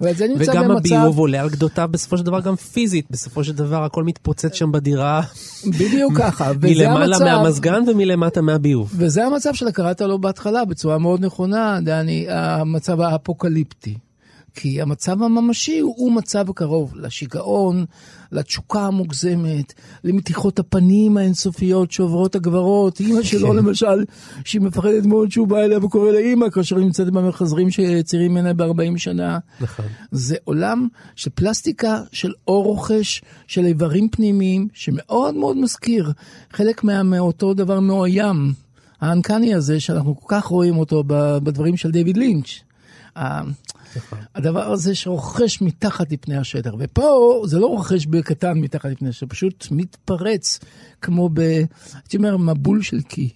[0.00, 0.94] וגם במצב...
[0.94, 4.72] הביוב עולה על גדותיו בסופו של דבר גם פיזית, בסופו של דבר הכל מתפוצץ שם
[4.72, 5.22] בדירה.
[5.66, 7.24] בדיוק ככה, וזה מלמעלה המצב.
[7.24, 8.92] מהמזגן ומלמטה מהביוב.
[8.96, 13.94] וזה המצב שאתה קראת לו בהתחלה בצורה מאוד נכונה, דני, המצב האפוקליפטי.
[14.54, 17.84] כי המצב הממשי הוא, הוא מצב קרוב לשיגעון,
[18.32, 19.72] לתשוקה המוגזמת,
[20.04, 23.00] למתיחות הפנים האינסופיות שעוברות הגברות.
[23.00, 23.56] אימא שלו כן.
[23.56, 24.04] למשל,
[24.44, 28.54] שהיא מפחדת מאוד שהוא בא אליה וקורא לה אימא, כאשר היא נמצאת במחזרים שצעירים ממנה
[28.54, 29.38] ב-40 שנה.
[29.60, 29.86] נכון.
[30.10, 36.12] זה עולם של פלסטיקה, של אור רוכש, של איברים פנימיים, שמאוד מאוד מזכיר
[36.52, 38.52] חלק מה, מאותו דבר מאוים,
[39.00, 42.63] האנקני הזה, שאנחנו כל כך רואים אותו בדברים של דיוויד לינץ'.
[43.16, 43.42] ה-
[44.34, 49.66] הדבר הזה שרוכש מתחת לפני השטח, ופה זה לא רוכש בקטן מתחת לפני השטח, פשוט
[49.70, 50.58] מתפרץ
[51.02, 51.38] כמו ב...
[51.94, 53.28] הייתי אומר, מבול של קי.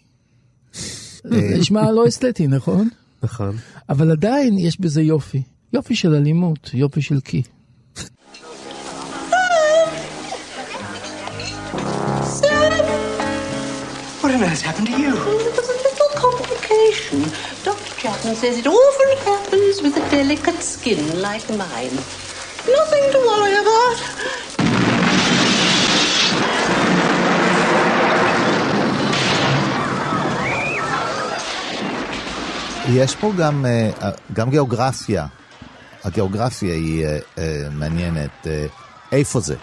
[1.24, 2.88] זה נשמע לא אסתטי, נכון?
[3.22, 3.56] נכון.
[3.88, 5.42] אבל עדיין יש בזה יופי.
[5.72, 7.42] יופי של אלימות, יופי של קי.
[14.20, 15.14] What on earth happened to you?
[15.14, 17.47] There was a little complication.
[18.00, 21.96] Chapman says it often happens with a delicate skin like mine.
[22.76, 23.98] Nothing to worry about.
[32.88, 35.26] יש פה גם, אה, גם גיאוגרפיה.
[36.04, 38.46] הגיאוגרפיה היא אה, אה, מעניינת.
[38.46, 38.66] אה,
[39.12, 39.56] איפה זה?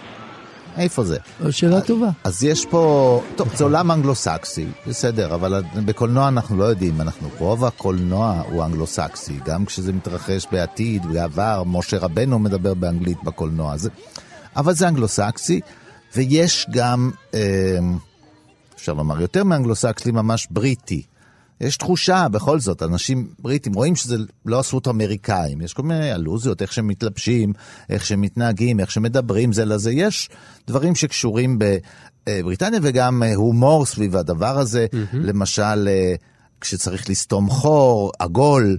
[0.78, 1.18] איפה זה?
[1.50, 2.08] שאלה טובה.
[2.24, 7.64] אז יש פה, טוב, זה עולם אנגלו-סקסי, בסדר, אבל בקולנוע אנחנו לא יודעים, אנחנו, רוב
[7.64, 13.90] הקולנוע הוא אנגלו-סקסי, גם כשזה מתרחש בעתיד, בעבר, משה רבנו מדבר באנגלית בקולנוע הזה,
[14.56, 15.60] אבל זה אנגלו-סקסי,
[16.16, 17.78] ויש גם, אה,
[18.76, 21.02] אפשר לומר, יותר מאנגלו-סקסי, ממש בריטי.
[21.60, 24.16] יש תחושה, בכל זאת, אנשים בריטים רואים שזה
[24.46, 27.52] לא עשרות אמריקאים, יש כל מיני אלוזיות, איך שהם מתלבשים,
[27.90, 30.28] איך שהם מתנהגים, איך שמדברים זה לזה, יש
[30.66, 35.16] דברים שקשורים בבריטניה וגם אה, הומור סביב הדבר הזה, mm-hmm.
[35.16, 36.14] למשל, אה,
[36.60, 38.78] כשצריך לסתום חור עגול,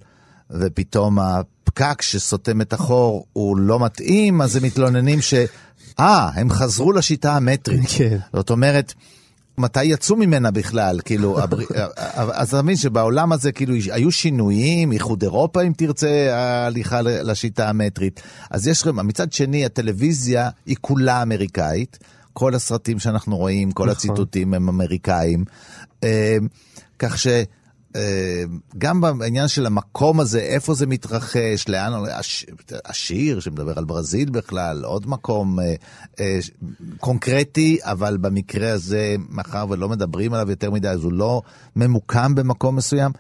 [0.52, 5.34] ופתאום הפקק שסותם את החור הוא לא מתאים, אז הם מתלוננים ש...
[6.00, 7.90] אה, הם חזרו לשיטה המטרית.
[7.98, 8.18] כן.
[8.34, 8.94] זאת אומרת,
[9.60, 11.58] מתי יצאו ממנה בכלל, כאילו, הבר...
[12.16, 18.22] אז אתה מבין שבעולם הזה כאילו היו שינויים, איחוד אירופה אם תרצה, ההליכה לשיטה המטרית.
[18.52, 22.00] אז יש, מצד שני, הטלוויזיה היא כולה אמריקאית,
[22.34, 25.46] כל הסרטים שאנחנו רואים, כל הציטוטים הם אמריקאים,
[27.00, 27.28] כך ש...
[28.78, 32.46] גם בעניין של המקום הזה, איפה זה מתרחש, לאן, הש,
[32.86, 35.76] השיר שמדבר על ברזיל בכלל, עוד מקום אה,
[36.20, 36.40] אה,
[37.00, 41.42] קונקרטי, אבל במקרה הזה, מאחר ולא מדברים עליו יותר מדי, אז הוא לא
[41.76, 43.12] ממוקם במקום מסוים.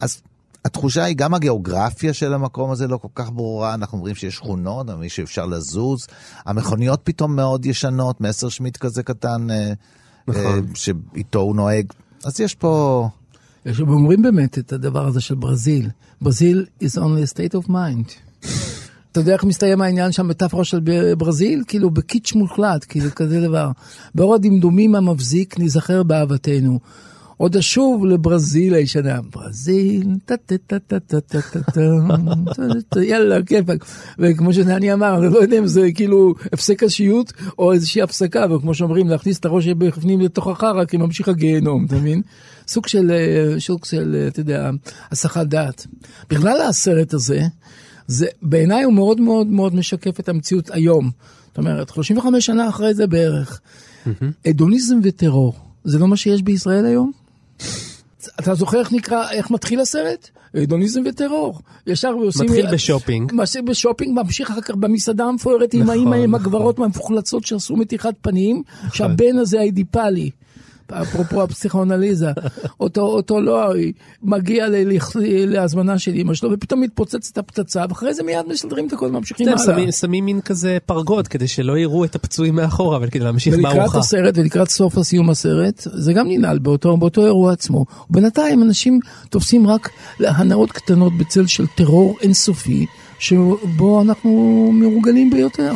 [0.00, 0.22] אז
[0.64, 4.90] התחושה היא, גם הגיאוגרפיה של המקום הזה לא כל כך ברורה, אנחנו אומרים שיש שכונות,
[4.90, 6.06] אבל שאפשר לזוז.
[6.46, 9.72] המכוניות פתאום מאוד ישנות, מסר שמיט כזה קטן, אה,
[10.28, 10.42] נכון.
[10.44, 11.92] אה, שאיתו הוא נוהג.
[12.24, 13.08] אז יש פה...
[13.66, 15.88] יש אומרים באמת את הדבר הזה של ברזיל.
[16.20, 18.12] ברזיל is only a state of mind.
[19.12, 20.80] אתה יודע איך מסתיים העניין שם מטאפורה של
[21.18, 21.62] ברזיל?
[21.68, 23.70] כאילו בקיץ' מוחלט, כאילו כזה דבר.
[24.14, 26.78] באור הדמדומים המבזיק ניזכר באהבתנו.
[27.36, 29.20] עוד אשוב לברזיל הישנה.
[29.32, 31.60] ברזיל, טה-טה-טה-טה-טה-טה, טה
[32.88, 33.64] טה, יאללה, כיף.
[34.18, 38.74] וכמו שאני אמר, אני לא יודע אם זה כאילו הפסק השיעוט או איזושהי הפסקה, וכמו
[38.74, 42.22] שאומרים, להכניס את הראש בפנים לתוך החרא, כי ממשיך הגיהנום, אתה מבין?
[42.68, 43.12] סוג של,
[43.58, 44.70] סוג של, אתה יודע,
[45.10, 45.86] הסחת דעת.
[46.30, 47.42] בכלל הסרט הזה,
[48.06, 51.10] זה בעיניי הוא מאוד מאוד מאוד משקף את המציאות היום.
[51.48, 53.60] זאת אומרת, 35 שנה אחרי זה בערך.
[54.06, 54.24] Mm-hmm.
[54.44, 57.23] הדוניזם וטרור, זה לא מה שיש בישראל היום?
[58.40, 60.30] אתה זוכר איך נקרא, איך מתחיל הסרט?
[60.62, 61.58] הדוניזם וטרור.
[61.86, 62.46] ישר עושים...
[62.46, 63.32] מתחיל בשופינג.
[63.34, 68.62] מתחיל בשופינג, ממשיך אחר כך במסעדה המפוארת עם האמא עם הגברות המפוחלצות שעשו מתיחת פנים,
[68.92, 70.30] שהבן הזה האידיפלי.
[70.92, 72.30] אפרופו הפסיכואנליזה,
[72.80, 73.72] אותו, אותו לא
[74.22, 74.66] מגיע
[75.46, 79.92] להזמנה של אמא שלו, ופתאום מתפוצצת הפצצה, ואחרי זה מיד משדרים את הכל, ממשיכים הלאה.
[79.92, 83.80] שמים, מין כזה פרגוד, כדי שלא יראו את הפצועים מאחורה, אבל כדי להמשיך בארוחה.
[83.80, 87.84] ולקראת הסרט, ולקראת סוף הסיום הסרט, זה גם ננעל באותו, באותו אירוע עצמו.
[88.10, 89.88] ובינתיים אנשים תופסים רק
[90.20, 92.86] הנאות קטנות בצל של טרור אינסופי,
[93.18, 95.72] שבו אנחנו מרוגלים ביותר.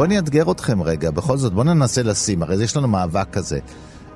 [0.00, 3.58] בואו אני אאתגר אתכם רגע, בכל זאת, בואו ננסה לשים, הרי יש לנו מאבק כזה.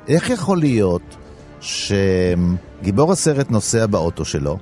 [0.08, 1.16] איך יכול להיות
[1.60, 4.58] שגיבור הסרט נוסע באוטו שלו,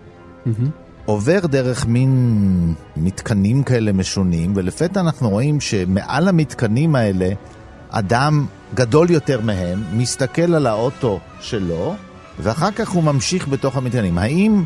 [1.05, 7.29] עובר דרך מין מתקנים כאלה משונים, ולפתע אנחנו רואים שמעל המתקנים האלה,
[7.91, 11.95] אדם גדול יותר מהם, מסתכל על האוטו שלו,
[12.39, 14.19] ואחר כך הוא ממשיך בתוך המתקנים.
[14.19, 14.63] האם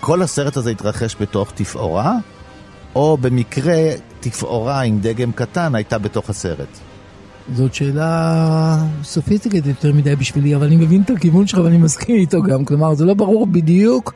[0.00, 2.16] כל הסרט הזה התרחש בתוך תפאורה,
[2.94, 3.90] או במקרה
[4.24, 6.68] תפאורה עם דגם קטן הייתה בתוך הסרט?
[7.54, 12.42] זאת שאלה סופיסטיקית יותר מדי בשבילי, אבל אני מבין את הכיוון שלך ואני מסכים איתו
[12.42, 12.64] גם.
[12.64, 14.14] כלומר, זה לא ברור בדיוק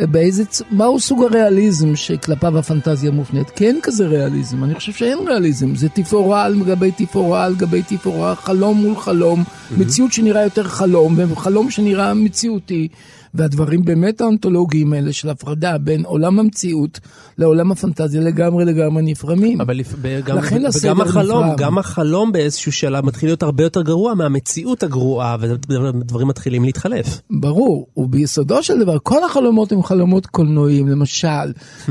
[0.00, 3.50] באיזה, צ- מהו סוג הריאליזם שכלפיו הפנטזיה מופנית.
[3.50, 5.74] כי אין כזה ריאליזם, אני חושב שאין ריאליזם.
[5.74, 9.44] זה תפאורה על גבי תפאורה על גבי תפאורה, חלום מול חלום,
[9.76, 12.88] מציאות שנראה יותר חלום, וחלום שנראה מציאותי.
[13.34, 17.00] והדברים באמת האונתולוגיים האלה של הפרדה בין עולם המציאות
[17.38, 19.60] לעולם הפנטזיה לגמרי לגמרי נפרמים.
[19.60, 19.94] אבל לפ-
[20.24, 21.58] גם, לכן הסדר וגם החלום, נפרד.
[21.58, 27.20] גם החלום באיזשהו שלב מתחיל להיות הרבה יותר גרוע מהמציאות הגרועה, ודברים מתחילים להתחלף.
[27.30, 31.28] ברור, וביסודו של דבר כל החלומות הם חלומות קולנועיים, למשל,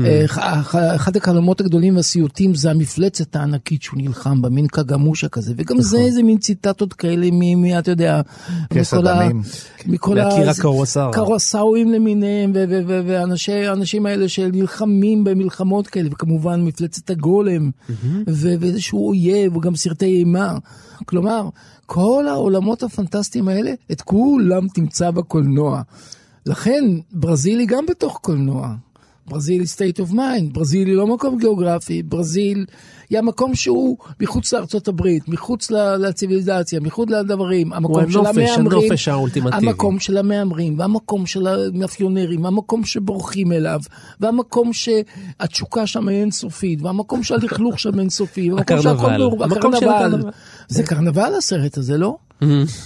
[0.04, 5.52] אה, ח- אחד החלומות הגדולים והסיוטים זה המפלצת הענקית שהוא נלחם בה, מין קגמושה כזה,
[5.56, 7.42] וגם זה איזה מין ציטטות כאלה מ...
[7.78, 8.20] אתה יודע,
[8.74, 9.42] מכל ה- הדמים.
[9.86, 10.30] מכל ה-
[10.62, 11.12] קרוסאווה.
[11.34, 17.70] קרוסאווים למיניהם, ו- ו- ו- ואנשי- האנשים האלה שנלחמים במלחמות כאלה, וכמובן מפלצת הגולם,
[18.26, 20.58] ואיזשהו אויב, וגם סרטי אימה.
[21.04, 21.48] כלומר,
[21.86, 25.82] כל העולמות הפנטסטיים האלה, את כולם תמצא בקולנוע.
[26.46, 28.74] לכן, ברזיל היא גם בתוך קולנוע.
[29.26, 32.64] ברזיל היא state of mind, ברזיל היא לא מקום גיאוגרפי, ברזיל
[33.10, 39.08] היא המקום שהוא מחוץ לארצות הברית, מחוץ לציוויליזציה, מחוץ לדברים, המקום של הנופש, המהמרים, הנופש
[39.08, 39.66] האולטימטיבי.
[39.66, 43.80] המקום של המהמרים, והמקום של המאפיונרים, והמקום שבורחים אליו,
[44.20, 49.12] והמקום שהתשוקה שם היא אינסופית, והמקום שהלכלוך שם אינסופי, והמקום שהכל
[49.44, 50.14] קרנבל.
[50.14, 50.30] המקום.
[50.68, 52.16] זה קרנבל הסרט הזה, לא?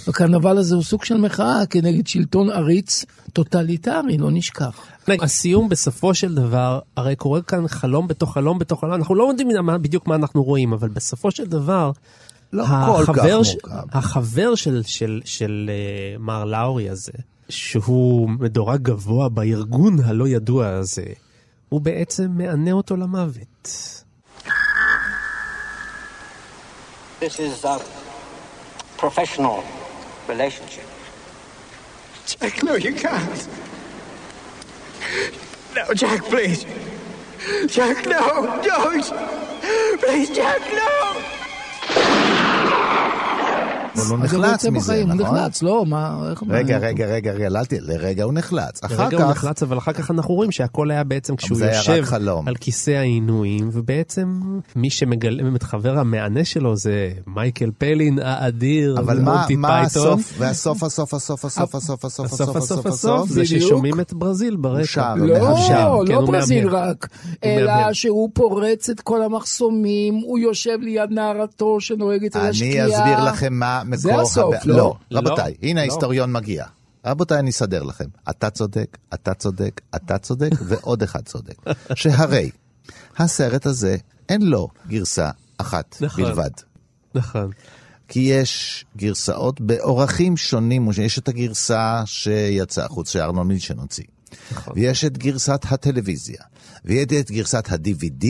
[0.07, 4.79] הקרנבל הזה הוא סוג של מחאה כנגד שלטון עריץ טוטליטרי, לא נשכח.
[5.07, 9.49] הסיום בסופו של דבר, הרי קורה כאן חלום בתוך חלום בתוך חלום, אנחנו לא יודעים
[9.63, 11.91] מה- בדיוק מה אנחנו רואים, אבל בסופו של דבר,
[12.53, 12.69] לא כל
[13.03, 13.97] כך החבר ש- מורכב.
[13.97, 15.69] החבר של, של, של
[16.17, 17.11] uh, מר לאורי הזה,
[17.49, 21.05] שהוא מדורג גבוה בארגון הלא ידוע הזה,
[21.69, 23.67] הוא בעצם מענה אותו למוות.
[27.21, 27.79] This is a
[29.01, 29.59] professional
[30.29, 30.87] relationship.
[32.27, 33.39] Jack, no, you can't.
[35.75, 36.65] No, Jack, please.
[37.67, 39.03] Jack, no, don't.
[39.99, 41.38] Please, Jack, no.
[44.01, 45.37] אבל הוא נחלץ מזה, בחיים, הוא נכון?
[45.37, 46.31] נחלץ, לא, מה.
[46.49, 48.83] רגע, רגע, רגע, רגע, אל תהיה, לרגע הוא נחלץ.
[48.83, 52.03] אחר לרגע הוא כך, נחלץ, אבל אחר כך אנחנו רואים שהכל היה בעצם כשהוא יושב.
[52.45, 54.41] על כיסא העינויים, ובעצם
[54.75, 59.81] מי שמגלם את חבר המענה שלו זה מייקל פלין האדיר, אבל מה.
[59.81, 63.45] הסוף, והסוף, הסוף, הסוף, הסוף, הסוף, הסוף, הסוף הסוף הסוף, זה.
[63.45, 64.85] ששומעים את ברזיל ברקע.
[64.85, 65.15] שר.
[65.15, 65.55] לא.
[66.07, 66.69] כן, לא ברזיל.
[66.69, 67.07] רק,
[67.43, 67.93] אלא.
[67.93, 72.85] שהוא פורץ את כל המחסומים, הוא יושב ליד נערתו שנוהגת על השקיעה.
[72.85, 74.01] אני אסביר לכם מה מקור...
[74.01, 74.75] זה הסוף, הבע- לא?
[74.75, 75.19] לא, לא.
[75.19, 75.79] רבותיי, הנה לא.
[75.79, 76.65] ההיסטוריון מגיע.
[77.05, 78.05] רבותיי, אני אסדר לכם.
[78.29, 81.55] אתה צודק, אתה צודק, אתה צודק, ועוד אחד צודק.
[81.95, 82.51] שהרי
[83.17, 83.97] הסרט הזה,
[84.29, 86.23] אין לו גרסה אחת נכון.
[86.23, 86.49] בלבד.
[87.15, 87.49] נכון.
[88.07, 94.03] כי יש גרסאות באורחים שונים, יש את הגרסה שיצאה החוץ, שארנון מילצ'ן הוציא.
[94.51, 94.73] נכון.
[94.75, 96.41] ויש את גרסת הטלוויזיה,
[96.85, 98.25] ויש את גרסת ה-DVD,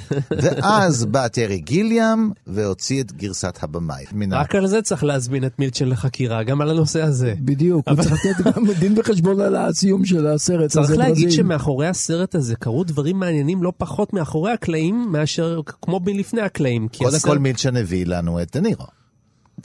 [0.42, 4.04] ואז בא טרי גיליאם והוציא את גרסת הבמאי.
[4.30, 7.34] רק על זה צריך להזמין את מילצ'ן לחקירה, גם על הנושא הזה.
[7.40, 10.80] בדיוק, הוא צריך לתת גם דין וחשבון על הסיום של הסרט הזה.
[10.86, 11.30] צריך להגיד.
[11.30, 16.88] שמאחורי הסרט הזה קרו דברים מעניינים לא פחות מאחורי הקלעים, מאשר כמו מלפני הקלעים.
[16.98, 18.84] קודם כל מילצ'ן הביא לנו את דה נירו.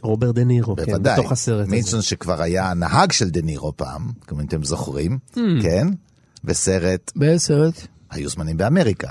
[0.02, 1.04] רוברט דה נירו, כן.
[1.04, 1.71] בתוך הסרט הזה.
[1.71, 5.39] מילצ'ן שכבר היה הנהג של דה נירו פעם, כמו אתם זוכרים, Hmm.
[5.62, 5.88] כן?
[6.43, 7.88] בסרט באיזה סרט?
[8.12, 9.10] היו זמנים באמריקה.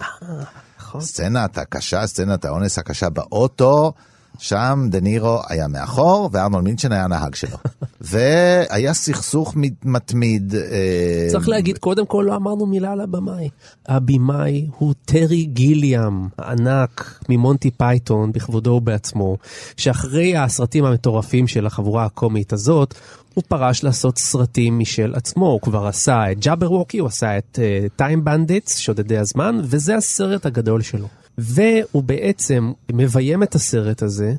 [0.79, 1.01] נכון.
[1.01, 3.93] סצנת הקשה, סצנת האונס הקשה באוטו,
[4.39, 7.57] שם דה נירו היה מאחור, וארנון מילצ'ן היה הנהג שלו.
[8.01, 10.55] והיה סכסוך מת- מתמיד.
[10.55, 13.49] אה, צריך להגיד, קודם כל לא אמרנו מילה על הבמאי.
[13.89, 19.37] הבמאי הוא טרי גיליאם, הענק ממונטי פייתון, בכבודו ובעצמו,
[19.77, 22.95] שאחרי הסרטים המטורפים של החבורה הקומית הזאת,
[23.35, 25.47] הוא פרש לעשות סרטים משל עצמו.
[25.47, 27.59] הוא כבר עשה את ג'אברווקי, הוא עשה את
[27.97, 31.09] Time Bandits, שודדי הזמן, וזה הסרט הגדול שלו.
[31.39, 34.35] והוא בעצם מביים את הסרט הזה,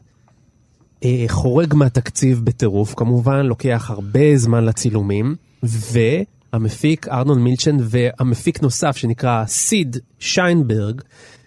[1.04, 9.46] אה, חורג מהתקציב בטירוף, כמובן, לוקח הרבה זמן לצילומים, והמפיק ארנון מילצ'ן והמפיק נוסף שנקרא
[9.46, 11.02] סיד שיינברג,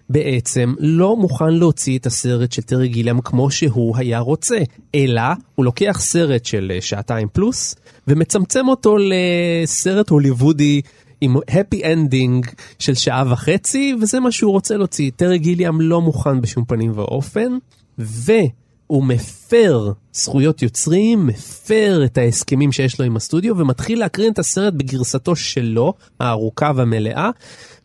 [0.08, 4.58] בעצם לא מוכן להוציא את הסרט של טרי גיליאם כמו שהוא היה רוצה,
[4.94, 5.22] אלא
[5.54, 7.74] הוא לוקח סרט של אה, שעתיים פלוס
[8.08, 10.80] ומצמצם אותו לסרט הוליוודי
[11.24, 15.10] עם happy ending של שעה וחצי, וזה מה שהוא רוצה להוציא.
[15.16, 17.52] טרי גיליאם לא מוכן בשום פנים ואופן,
[17.98, 24.74] והוא מפר זכויות יוצרים, מפר את ההסכמים שיש לו עם הסטודיו, ומתחיל להקרין את הסרט
[24.74, 27.30] בגרסתו שלו, הארוכה והמלאה,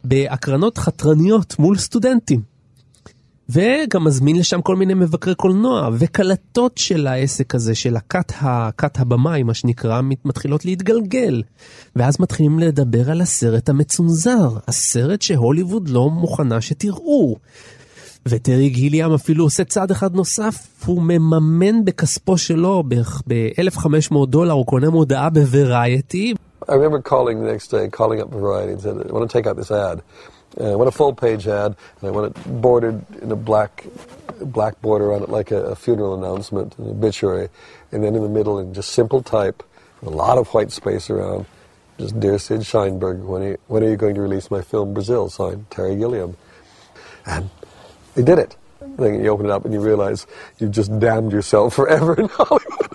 [0.04, 2.56] בהקרנות חתרניות מול סטודנטים.
[3.49, 9.43] וגם מזמין לשם כל מיני מבקרי קולנוע, וקלטות של העסק הזה, של הכת, הכת הבמאי,
[9.43, 11.43] מה שנקרא, מתחילות להתגלגל.
[11.95, 17.36] ואז מתחילים לדבר על הסרט המצונזר, הסרט שהוליווד לא מוכנה שתראו.
[18.27, 24.65] וטרי גיליאם אפילו עושה צעד אחד נוסף, הוא מממן בכספו שלו, בערך ב-1,500 דולר, הוא
[24.65, 26.33] קונה מודעה בוורייטי.
[26.67, 29.47] I remember calling the next day, calling up Variety and said, I want to take
[29.47, 30.01] out this ad.
[30.61, 33.87] Uh, I want a full page ad, and I want it bordered in a black,
[34.40, 37.48] black border on it, like a, a funeral announcement, an obituary,
[37.90, 39.62] and then in the middle, in just simple type,
[40.04, 41.46] a lot of white space around,
[41.98, 44.92] just Dear Sid Sheinberg, when are, you, when are you going to release my film
[44.92, 45.28] Brazil?
[45.28, 46.37] Signed Terry Gilliam.
[47.24, 47.48] And
[48.14, 48.56] they did it.
[48.98, 50.26] Then you open it up and you realize
[50.58, 52.88] you've just damned yourself forever in Hollywood.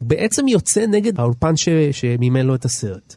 [0.00, 1.68] בעצם יוצא נגד האולפן ש...
[1.92, 3.14] שמימן לו את הסרט.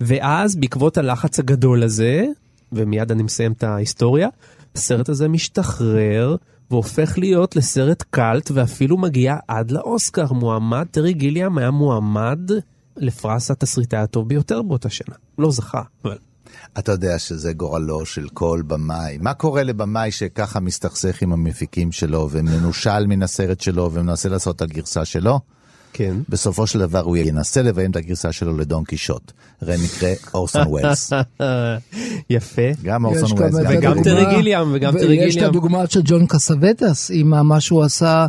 [0.00, 2.26] ואז בעקבות הלחץ הגדול הזה,
[2.71, 4.27] ומיד אני מסיים את ההיסטוריה,
[4.75, 6.35] הסרט הזה משתחרר
[6.71, 10.33] והופך להיות לסרט קאלט ואפילו מגיע עד לאוסקר.
[10.33, 12.39] מועמד, טרי גיליאם היה מועמד
[12.97, 15.15] לפרס התסריטאי הטוב ביותר באותה שנה.
[15.37, 16.17] לא זכה, אבל...
[16.79, 19.17] אתה יודע שזה גורלו של כל במאי.
[19.21, 24.61] מה קורה לבמאי שככה מסתכסך עם המפיקים שלו ומנושל מן הסרט שלו ומנסה לעשות את
[24.61, 25.39] הגרסה שלו?
[25.97, 26.15] כן.
[26.29, 29.31] בסופו של דבר הוא ינסה לביים את הגרסה שלו לדון קישוט.
[29.61, 31.11] ראה מקרה אורסון ווילס.
[32.29, 32.61] יפה.
[32.83, 33.55] גם אורסון ווילס.
[33.69, 35.23] וגם טרי גיליאם, וגם טרי גיליאם.
[35.23, 38.25] ויש את הדוגמה של ג'ון קסאווטס, עם מה שהוא עשה,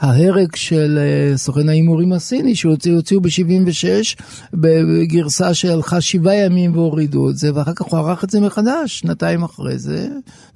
[0.00, 4.22] ההרג של אה, סוכן ההימורים הסיני, שהוציאו ב-76,
[4.54, 9.42] בגרסה שהלכה שבעה ימים והורידו את זה, ואחר כך הוא ערך את זה מחדש, שנתיים
[9.42, 10.08] אחרי זה,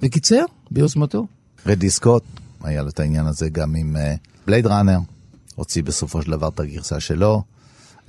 [0.03, 1.27] וקיצר, ביוזמתו.
[1.65, 2.23] רידלי סקוט,
[2.63, 3.95] היה לו את העניין הזה גם עם
[4.47, 4.99] בלייד uh, ראנר.
[5.55, 7.43] הוציא בסופו של דבר את הגרסה שלו.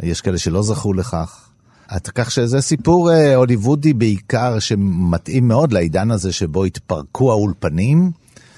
[0.02, 1.48] יש כאלה שלא זכו לכך.
[1.96, 8.10] את, כך שזה סיפור אה, הוליוודי בעיקר שמתאים מאוד לעידן הזה שבו התפרקו האולפנים,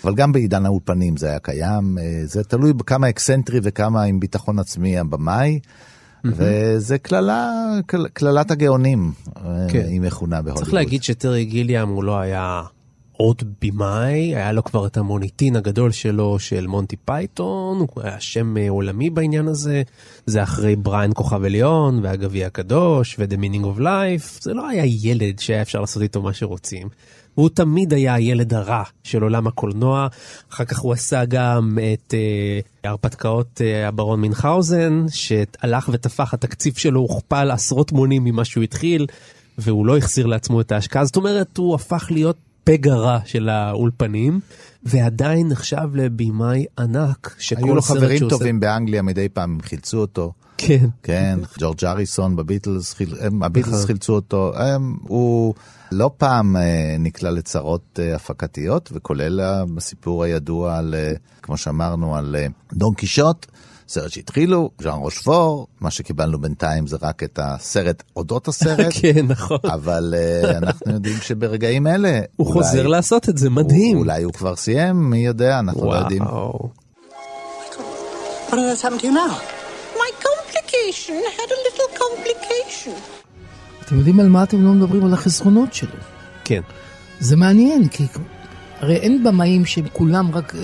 [0.05, 4.59] אבל גם בעידן האולפנים זה היה קיים, אה, זה תלוי בכמה אקסצנטרי וכמה עם ביטחון
[4.59, 5.59] עצמי הבמאי.
[5.59, 6.29] Mm-hmm.
[6.37, 7.53] וזה קללה,
[8.13, 9.87] קללת הגאונים, אה, כן.
[9.89, 10.65] היא מכונה בהוליווד.
[10.65, 12.63] צריך להגיד שטרי גיליאם הוא לא היה
[13.21, 18.57] עוד במאי, היה לו כבר את המוניטין הגדול שלו של מונטי פייתון, הוא היה שם
[18.57, 19.83] אה, עולמי בעניין הזה,
[20.27, 25.39] זה אחרי בריין כוכב עליון והגביע הקדוש ו-The Meaning of Life, זה לא היה ילד
[25.39, 26.89] שהיה אפשר לעשות איתו מה שרוצים.
[27.37, 30.07] והוא תמיד היה הילד הרע של עולם הקולנוע,
[30.53, 37.01] אחר כך הוא עשה גם את uh, הרפתקאות uh, הברון מינכאוזן, שהלך ותפח, התקציב שלו
[37.01, 39.07] הוכפל עשרות מונים ממה שהוא התחיל,
[39.59, 42.37] והוא לא החזיר לעצמו את ההשקעה, זאת אומרת הוא הפך להיות
[42.69, 44.41] פגע רע של האולפנים,
[44.83, 47.37] ועדיין נחשב לבימאי ענק.
[47.57, 48.37] היו לו חברים שעושה...
[48.37, 50.33] טובים באנגליה, מדי פעם הם חילצו אותו.
[50.59, 50.87] כן.
[51.03, 52.95] כן, ג'ורג' אריסון בביטלס,
[53.43, 53.87] הביטלס נכון.
[53.87, 54.53] חילצו אותו.
[54.57, 55.55] הם, הוא
[55.93, 59.41] לא פעם אה, נקלע לצרות אה, הפקתיות, וכולל
[59.77, 62.37] הסיפור הידוע על, אה, כמו שאמרנו, על
[62.73, 63.47] דון קישוט.
[63.89, 68.93] סרט שהתחילו, ז'אן רושפור, מה שקיבלנו בינתיים זה רק את הסרט אודות הסרט.
[69.01, 69.59] כן, נכון.
[69.65, 72.21] אבל uh, אנחנו יודעים שברגעים אלה...
[72.37, 73.97] הוא אולי, חוזר לעשות את זה, מדהים.
[73.97, 75.93] הוא, אולי הוא כבר סיים, מי יודע, אנחנו וואו.
[75.93, 76.23] לא יודעים.
[83.85, 85.05] אתם יודעים על מה אתם לא מדברים?
[85.05, 85.97] על החסרונות שלו.
[86.45, 86.61] כן.
[87.21, 88.07] זה מעניין, כי
[88.81, 90.61] הרי אין במאים שהם כולם רק אה,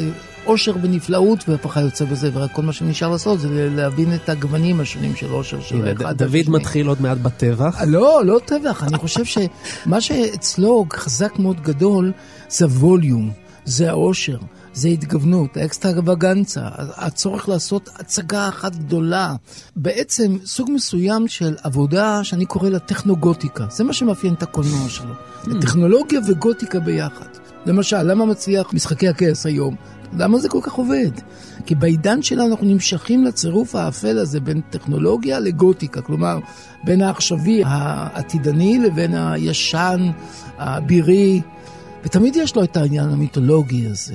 [0.46, 5.16] אושר ונפלאות והפכה יוצא בזה, ורק כל מה שנשאר לעשות זה להבין את הגוונים השונים
[5.16, 6.16] של אושר של אחד.
[6.16, 7.82] דוד מתחיל עוד מעט בטבח.
[7.86, 12.12] לא, לא טבח, אני חושב שמה שאצלו חזק מאוד גדול
[12.48, 13.30] זה הווליום,
[13.64, 14.38] זה האושר.
[14.74, 16.60] זה התגוונות, האקסטרווגנצה,
[16.96, 19.34] הצורך לעשות הצגה אחת גדולה.
[19.76, 23.66] בעצם סוג מסוים של עבודה שאני קורא לה טכנוגותיקה.
[23.70, 25.14] זה מה שמאפיין את הקולנוע שלו.
[25.44, 25.48] Mm.
[25.60, 27.43] טכנולוגיה וגותיקה ביחד.
[27.66, 29.76] למשל, למה מצליח משחקי הכס היום?
[30.18, 31.10] למה זה כל כך עובד?
[31.66, 36.38] כי בעידן שלנו אנחנו נמשכים לצירוף האפל הזה בין טכנולוגיה לגותיקה, כלומר,
[36.84, 40.10] בין העכשווי העתידני לבין הישן,
[40.58, 41.40] הבירי,
[42.04, 44.14] ותמיד יש לו את העניין המיתולוגי הזה,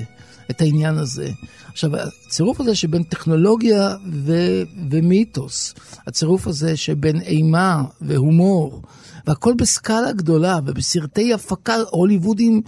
[0.52, 1.30] את העניין הזה.
[1.72, 5.74] עכשיו, הצירוף הזה שבין טכנולוגיה ו- ומיתוס,
[6.08, 8.82] הצירוף הזה שבין אימה והומור,
[9.28, 12.62] והכל בסקאלה גדולה ובסרטי הפקה הוליוודים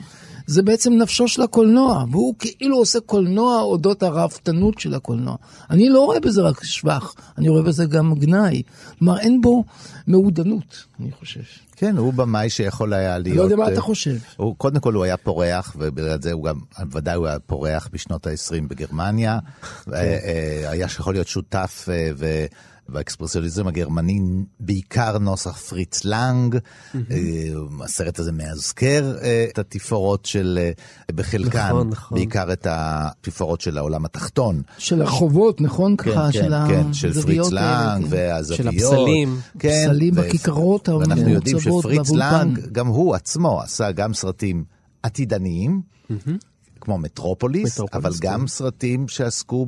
[0.47, 5.35] זה בעצם נפשו של הקולנוע, והוא כאילו עושה קולנוע אודות הרהבתנות של הקולנוע.
[5.69, 8.61] אני לא רואה בזה רק שבח, אני רואה בזה גם גנאי.
[8.99, 9.63] כלומר, אין בו
[10.07, 11.41] מעודנות, אני חושב.
[11.75, 13.37] כן, הוא במאי שיכול היה להיות...
[13.37, 14.15] לא יודע מה אתה אה, חושב.
[14.37, 16.59] הוא, קודם כל הוא היה פורח, ובגלל זה הוא גם,
[16.91, 19.39] ודאי הוא היה פורח בשנות ה-20 בגרמניה.
[19.85, 19.93] כן.
[19.93, 22.45] אה, אה, היה יכול להיות שותף ו...
[22.89, 24.21] באקספרסיוניזם הגרמני,
[24.59, 26.57] בעיקר נוסח פריץ לנג,
[26.95, 26.99] אה,
[27.83, 30.71] הסרט הזה מאזכר אה, את התפאורות של, אה,
[31.15, 32.17] בחלקן, נכון, נכון.
[32.17, 34.61] בעיקר את התפאורות של העולם התחתון.
[34.77, 35.95] של החובות, נכון?
[35.97, 38.07] כן, ככה, כן, של כן, של פריץ לנג כן.
[38.09, 38.57] והזוויות.
[38.57, 39.39] של הפסלים.
[39.59, 42.11] כן, פסלים ו- בכיכרות ואנחנו יודעים המעוצבות שפריץ.
[42.11, 44.63] לנג, גם הוא עצמו עשה גם סרטים
[45.03, 45.81] עתידניים,
[46.81, 48.27] כמו מטרופוליס, מטרופוליס, אבל כן.
[48.27, 49.67] גם סרטים שעסקו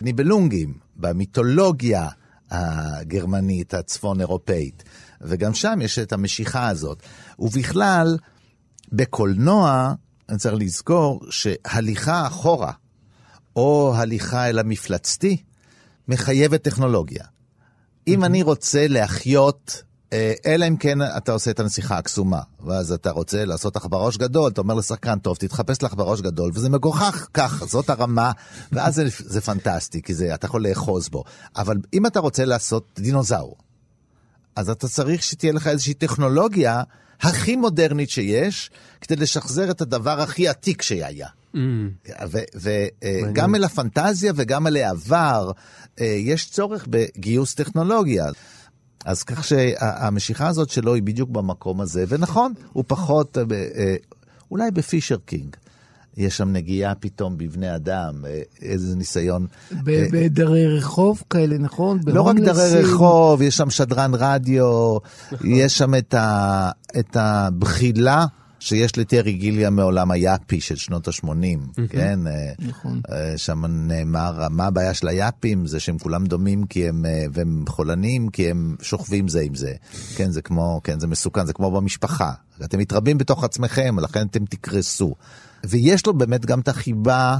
[0.00, 2.08] בניבלונגים, במיתולוגיה
[2.52, 4.84] הגרמנית, הצפון אירופאית.
[5.20, 7.02] וגם שם יש את המשיכה הזאת.
[7.38, 8.16] ובכלל,
[8.92, 9.94] בקולנוע,
[10.28, 12.72] אני צריך לזכור שהליכה אחורה,
[13.56, 15.42] או הליכה אל המפלצתי,
[16.08, 17.24] מחייבת טכנולוגיה.
[18.08, 19.82] אם אני רוצה להחיות,
[20.46, 24.50] אלא אם כן אתה עושה את הנסיכה הקסומה, ואז אתה רוצה לעשות לך בראש גדול,
[24.50, 28.32] אתה אומר לשחקן, טוב, תתחפש לך בראש גדול, וזה מגוחך כך, זאת הרמה,
[28.72, 31.24] ואז זה, זה פנטסטי, כי זה, אתה יכול לאחוז בו.
[31.56, 33.56] אבל אם אתה רוצה לעשות דינוזאור,
[34.56, 36.82] אז אתה צריך שתהיה לך איזושהי טכנולוגיה
[37.20, 41.28] הכי מודרנית שיש, כדי לשחזר את הדבר הכי עתיק שהיה.
[43.22, 45.50] וגם אל הפנטזיה וגם אל העבר,
[46.00, 48.26] אה, יש צורך בגיוס טכנולוגיה.
[49.04, 53.96] אז כך שהמשיכה הזאת שלו היא בדיוק במקום הזה, ונכון, הוא פחות, אה, אה,
[54.50, 55.56] אולי בפישר קינג.
[56.16, 59.46] יש שם נגיעה פתאום בבני אדם, אה, איזה ניסיון.
[59.84, 62.00] בדרי רחוב כאלה, נכון?
[62.06, 62.82] לא רק דרי.
[62.82, 64.96] רחוב, יש שם שדרן רדיו,
[65.44, 65.94] יש שם
[66.98, 68.26] את הבחילה
[68.62, 72.26] שיש לטרי גיליה מעולם היאפי של שנות ה-80, כן?
[72.26, 73.00] אה, נכון.
[73.12, 75.66] אה, שם נאמר, מה הבעיה של היאפים?
[75.66, 79.72] זה שהם כולם דומים כי הם, אה, והם חולנים כי הם שוכבים זה עם זה.
[80.16, 82.32] כן, זה כמו, כן, זה מסוכן, זה כמו במשפחה.
[82.64, 85.14] אתם מתרבים בתוך עצמכם, לכן אתם תקרסו.
[85.64, 87.38] ויש לו באמת גם את החיבה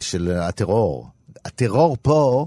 [0.00, 1.08] של הטרור.
[1.44, 2.46] הטרור פה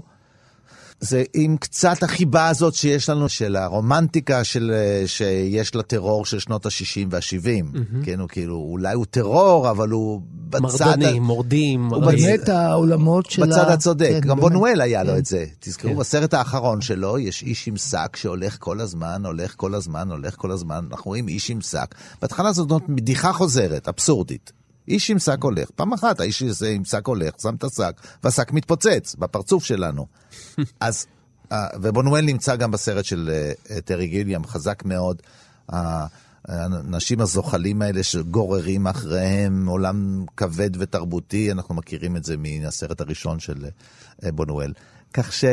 [1.00, 6.66] זה עם קצת החיבה הזאת שיש לנו של הרומנטיקה של, אה, שיש לטרור של שנות
[6.66, 7.78] ה-60 וה-70.
[8.04, 10.20] כן, הוא כאילו, אולי הוא טרור, אבל הוא
[10.50, 10.86] בצד...
[10.86, 11.88] מרדנים, מורדים.
[11.88, 12.26] הוא מרדים.
[12.26, 13.46] באמת העולמות של ה...
[13.46, 14.40] בצד הצודק, כן, גם באמת.
[14.40, 15.18] בונואל היה לו כן.
[15.18, 15.44] את זה.
[15.60, 15.98] תזכרו, כן.
[15.98, 20.50] בסרט האחרון שלו יש איש עם שק שהולך כל הזמן, הולך כל הזמן, הולך כל
[20.50, 20.86] הזמן.
[20.90, 21.94] אנחנו רואים איש עם שק.
[22.22, 24.52] בהתחלה זאת זאת בדיחה חוזרת, אבסורדית.
[24.88, 25.70] איש עם שק הולך.
[25.70, 30.06] פעם אחת האיש הזה עם שק הולך, שם את השק, והשק מתפוצץ בפרצוף שלנו.
[30.80, 31.06] אז,
[31.52, 33.30] אה, ובונואל נמצא גם בסרט של
[33.70, 35.22] אה, טרי גיליאם, חזק מאוד.
[35.72, 36.06] אה,
[36.48, 43.64] האנשים הזוחלים האלה שגוררים אחריהם עולם כבד ותרבותי, אנחנו מכירים את זה מהסרט הראשון של
[44.24, 44.72] אה, בונואל.
[45.12, 45.44] כך ש...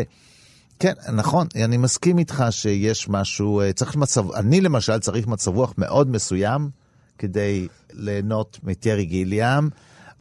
[0.80, 5.74] כן, נכון, אני מסכים איתך שיש משהו, אה, צריך מצב, אני למשל צריך מצב רוח
[5.78, 6.70] מאוד מסוים
[7.24, 9.70] כדי ליהנות מטרי גיליאם,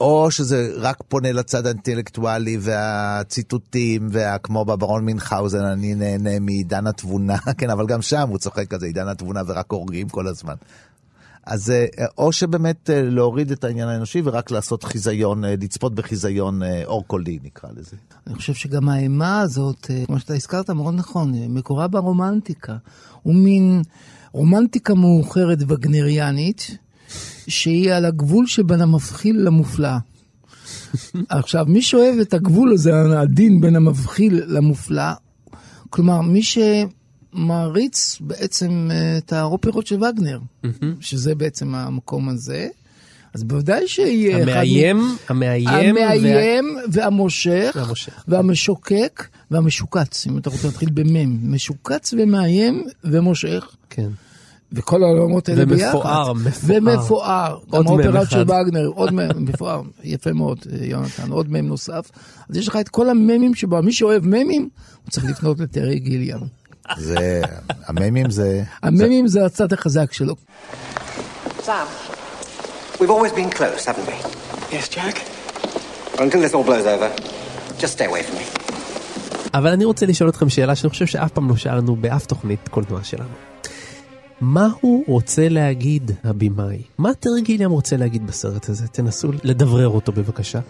[0.00, 7.70] או שזה רק פונה לצד האינטלקטואלי והציטוטים, וכמו בברון מינכאוזן, אני נהנה מעידן התבונה, כן,
[7.70, 10.54] אבל גם שם הוא צוחק כזה, עידן התבונה ורק הורגים כל הזמן.
[11.46, 11.86] אז אה,
[12.18, 17.04] או שבאמת אה, להוריד את העניין האנושי ורק לעשות חיזיון, אה, לצפות בחיזיון אה, אור
[17.06, 17.96] קולי נקרא לזה.
[18.26, 22.76] אני חושב שגם האימה הזאת, כמו שאתה הזכרת, מאוד נכון, מקורה ברומנטיקה.
[23.22, 23.82] הוא מין
[24.32, 26.76] רומנטיקה מאוחרת וגנריאנית,
[27.48, 29.88] שהיא על הגבול שבין המבחיל למופלא.
[31.28, 35.12] עכשיו, מי שאוהב את הגבול הזה, העדין בין המבחיל למופלא,
[35.90, 40.38] כלומר, מי שמעריץ בעצם אה, את האופרות של וגנר,
[41.00, 42.68] שזה בעצם המקום הזה,
[43.34, 48.24] אז בוודאי שיהיה אחד מ- המאיים, המאיים, המאיים והמושך, והמושך.
[48.28, 51.52] והמשוקק והמשוקץ, אם אתה רוצה להתחיל במם.
[51.52, 54.08] משוקץ ומאיים ומושך, כן.
[54.72, 55.94] וכל העולמות האלה ביחד.
[55.94, 56.78] ומפואר, מפואר.
[56.82, 57.58] ומפואר.
[57.70, 58.30] עוד גם אחד.
[58.30, 62.10] של וגנר, עוד מם, מפואר, יפה מאוד, אה, יונתן, עוד מם נוסף.
[62.50, 64.68] אז יש לך את כל הממים שבו, מי שאוהב ממים,
[65.04, 66.40] הוא צריך לפנות לטרי גיליאם.
[66.96, 67.42] זה,
[67.86, 68.62] הממים זה...
[68.82, 70.34] הממים זה הצד החזק שלו.
[71.66, 71.70] Sam,
[72.98, 74.16] we've always been close, haven't we?
[74.72, 75.16] Yes, Jack?
[76.18, 77.10] Until this all blows over,
[77.78, 78.62] just stay away from me.
[79.54, 83.04] אבל אני רוצה לשאול אתכם שאלה שאני חושב שאף פעם לא שאלנו באף תוכנית קולנוע
[83.04, 83.51] שלנו.
[84.42, 86.82] מה הוא רוצה להגיד, הבמאי?
[86.98, 88.88] מה טרי גיליאם רוצה להגיד בסרט הזה?
[88.88, 90.60] תנסו לדברר אותו בבקשה.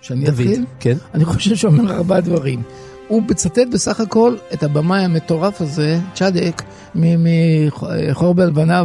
[0.00, 0.64] שאני דוד, אתחיל?
[0.80, 0.96] כן.
[1.14, 2.62] אני חושב שהוא אומר ארבעה דברים.
[3.10, 6.62] הוא מצטט בסך הכל את הבמאי המטורף הזה, צ'אדק,
[6.94, 8.82] מחור בלבנה,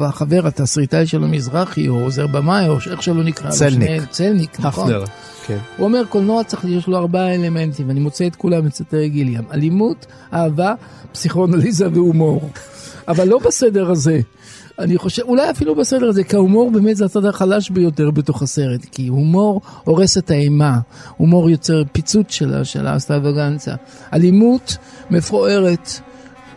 [0.00, 3.50] והחבר התסריטאי שלו מזרחי, או עוזר במאי, או איך שלא נקרא.
[3.50, 3.88] צלניק.
[3.88, 4.84] שני- צלניק, נכון.
[4.84, 5.04] הפנר,
[5.46, 5.58] כן.
[5.76, 9.42] הוא אומר, קולנוע צריך, יש לו ארבעה אלמנטים, ואני מוצא את כולם מצטטי גיליאם.
[9.52, 10.74] אלימות, אהבה,
[11.12, 12.50] פסיכואנליזה והומור.
[13.08, 14.20] אבל לא בסדר הזה.
[14.78, 18.84] אני חושב, אולי אפילו בסדר הזה, כי ההומור באמת זה הצד החלש ביותר בתוך הסרט,
[18.84, 20.78] כי הומור הורס את האימה,
[21.16, 23.74] הומור יוצר פיצוץ שלה, של האסטרווגנצה.
[24.12, 24.76] אלימות
[25.10, 25.90] מפוארת,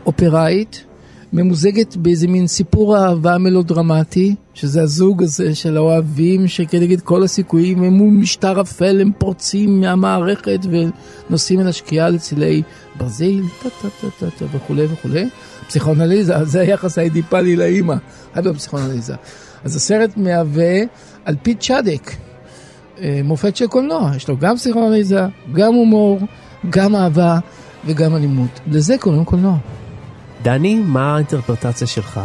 [0.05, 0.85] אופראית,
[1.33, 7.93] ממוזגת באיזה מין סיפור אהבה מלודרמטי, שזה הזוג הזה של האוהבים שכנגד כל הסיכויים הם
[7.93, 10.59] מול משטר אפל, הם פורצים מהמערכת
[11.29, 12.61] ונוסעים אל השקיעה לצילי
[12.97, 15.29] ברזיל, טה טה טה טה טה וכולי וכולי.
[15.67, 17.95] פסיכואנליזה, זה היחס האידיפלי לאימא,
[18.33, 19.15] היה בפסיכואנליזה.
[19.63, 20.79] אז הסרט מהווה,
[21.25, 22.11] על פי צ'אדק,
[23.01, 25.21] אה, מופת של קולנוע, יש לו גם פסיכואנליזה,
[25.53, 26.19] גם הומור,
[26.69, 27.39] גם אהבה
[27.85, 28.59] וגם אלימות.
[28.67, 29.57] לזה קוראים קולנוע.
[30.41, 32.19] דני, מה האינטרפרטציה שלך?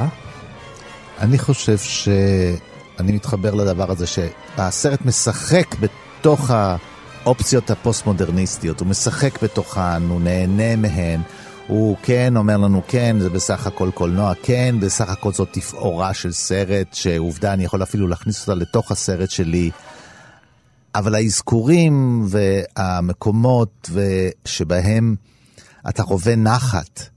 [1.19, 10.21] אני חושב שאני מתחבר לדבר הזה שהסרט משחק בתוך האופציות הפוסט-מודרניסטיות, הוא משחק בתוכן, הוא
[10.21, 11.21] נהנה מהן.
[11.67, 16.33] הוא כן אומר לנו, כן, זה בסך הכל קולנוע, כן, בסך הכל זאת תפאורה של
[16.33, 19.71] סרט, שעובדה, אני יכול אפילו להכניס אותה לתוך הסרט שלי.
[20.95, 23.91] אבל האזכורים והמקומות
[24.45, 25.17] שבהם
[25.89, 27.14] אתה חווה נחת,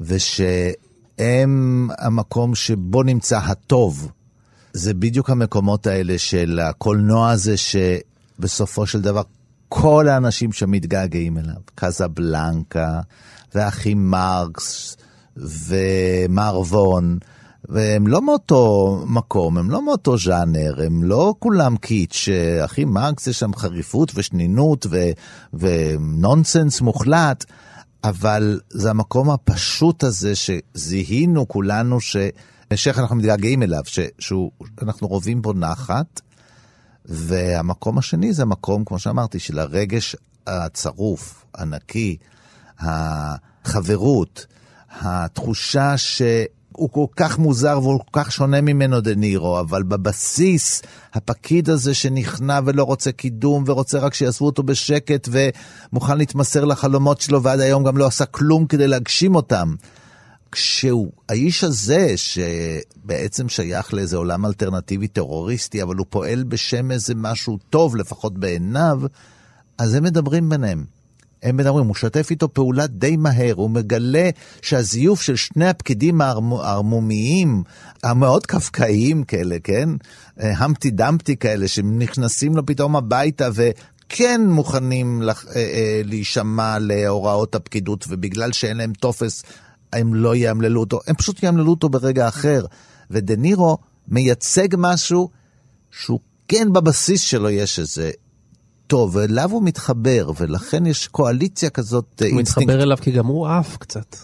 [0.00, 4.10] ושהם המקום שבו נמצא הטוב,
[4.72, 9.22] זה בדיוק המקומות האלה של הקולנוע הזה שבסופו של דבר
[9.68, 13.00] כל האנשים שמתגעגעים אליו, קזבלנקה,
[13.54, 14.96] והאחים מרקס,
[15.36, 17.18] ומרבון,
[17.68, 22.28] והם לא מאותו מקום, הם לא מאותו ז'אנר, הם לא כולם קיץ',
[22.64, 24.86] אחי מרקס יש שם חריפות ושנינות
[25.54, 27.44] ונונסנס מוחלט,
[28.04, 35.52] אבל זה המקום הפשוט הזה שזיהינו כולנו, שאיך אנחנו מתגעגעים אליו, ש- שאנחנו רואים בו
[35.52, 36.20] נחת,
[37.04, 42.16] והמקום השני זה המקום, כמו שאמרתי, של הרגש הצרוף, הנקי,
[42.78, 44.46] החברות,
[44.90, 45.94] התחושה
[46.76, 50.82] שהוא כל כך מוזר והוא כל כך שונה ממנו דה נירו, אבל בבסיס,
[51.14, 57.42] הפקיד הזה שנכנע ולא רוצה קידום ורוצה רק שיעזבו אותו בשקט ומוכן להתמסר לחלומות שלו
[57.42, 59.74] ועד היום גם לא עשה כלום כדי להגשים אותם.
[60.52, 67.58] כשהוא, האיש הזה, שבעצם שייך לאיזה עולם אלטרנטיבי טרוריסטי, אבל הוא פועל בשם איזה משהו
[67.70, 69.00] טוב, לפחות בעיניו,
[69.78, 70.93] אז הם מדברים ביניהם.
[71.44, 74.30] הם מדברים, הוא שתף איתו פעולה די מהר, הוא מגלה
[74.62, 77.62] שהזיוף של שני הפקידים הערמומיים,
[78.02, 79.88] המאוד קפקאיים כאלה, כן?
[80.36, 88.04] המפטי דמפטי כאלה, שנכנסים לו פתאום הביתה וכן מוכנים לח, אה, אה, להישמע להוראות הפקידות,
[88.08, 89.42] ובגלל שאין להם טופס,
[89.92, 92.64] הם לא יאמללו אותו, הם פשוט יאמללו אותו ברגע אחר.
[93.10, 93.34] ודה
[94.08, 95.30] מייצג משהו
[95.90, 98.10] שהוא כן בבסיס שלו יש איזה
[98.86, 102.58] טוב, ואליו הוא מתחבר, ולכן יש קואליציה כזאת הוא אינסטינקט.
[102.70, 104.16] מתחבר אליו כי גם הוא עף קצת.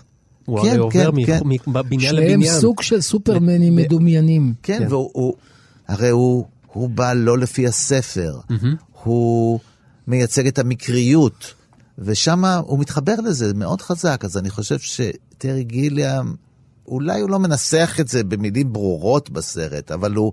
[0.45, 1.41] הוא כן, הרי עובר כן, כן.
[1.45, 2.61] מ- מבניין שניהם לבניין.
[2.61, 4.55] סוג של סופרמנים מדומיינים.
[4.63, 5.35] כן, והוא, הוא,
[5.89, 8.39] הרי הוא, הוא בא לא לפי הספר,
[9.03, 9.61] הוא
[10.07, 11.55] מייצג את המקריות,
[11.99, 16.35] ושם הוא מתחבר לזה זה מאוד חזק, אז אני חושב שטרי גיליאם,
[16.89, 20.33] אולי הוא לא מנסח את זה במילים ברורות בסרט, אבל הוא,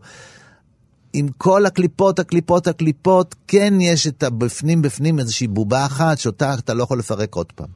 [1.18, 6.74] עם כל הקליפות, הקליפות, הקליפות, כן יש את הבפנים בפנים איזושהי בובה אחת שאותה אתה
[6.74, 7.68] לא יכול לפרק עוד פעם.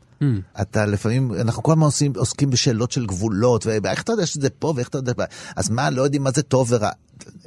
[0.62, 4.74] אתה לפעמים, אנחנו כל הזמן עושים, עוסקים בשאלות של גבולות, ואיך אתה יודע שזה פה
[4.76, 5.14] ואיך אתה יודע,
[5.56, 6.89] אז מה, לא יודעים מה זה טוב ורע.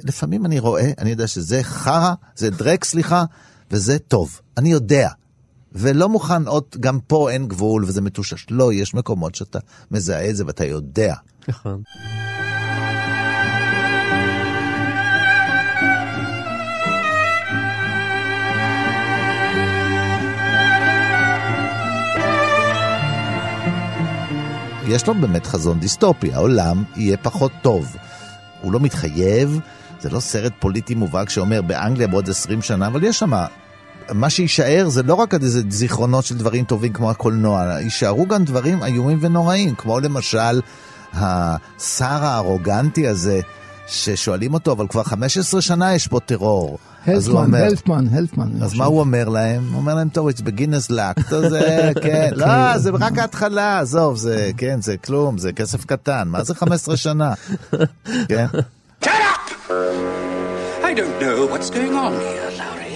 [0.03, 3.23] לפעמים אני רואה, אני יודע שזה חרא, זה דרק, סליחה,
[3.71, 4.39] וזה טוב.
[4.57, 5.09] אני יודע.
[5.71, 8.45] ולא מוכן עוד, גם פה אין גבול וזה מטושש.
[8.51, 9.59] לא, יש מקומות שאתה
[9.91, 11.15] מזהה את זה ואתה יודע.
[11.47, 11.81] נכון.
[24.87, 27.95] יש לו באמת חזון דיסטופי, העולם יהיה פחות טוב.
[28.61, 29.59] הוא לא מתחייב,
[29.99, 33.33] זה לא סרט פוליטי מובהק שאומר באנגליה בעוד 20 שנה, אבל יש שם...
[34.13, 38.83] מה שיישאר זה לא רק איזה זיכרונות של דברים טובים כמו הקולנוע, יישארו גם דברים
[38.83, 40.61] איומים ונוראים, כמו למשל
[41.13, 43.39] השר הארוגנטי הזה,
[43.87, 46.77] ששואלים אותו, אבל כבר 15 שנה יש פה טרור.
[47.07, 48.63] אז הוא הלפמן, הלפמן, הלפמן.
[48.63, 48.73] אז.
[48.73, 49.67] מה הוא אומר להם?
[49.71, 51.35] הוא אומר להם, טוב, it's beginner's luck.
[51.49, 56.27] זה, כן, לא, זה רק ההתחלה, עזוב, זה, כן, זה כלום, זה כסף קטן.
[56.27, 57.33] מה זה 15 שנה?
[58.29, 58.45] כן?
[60.83, 62.95] I don't know what's going on here, Lowry.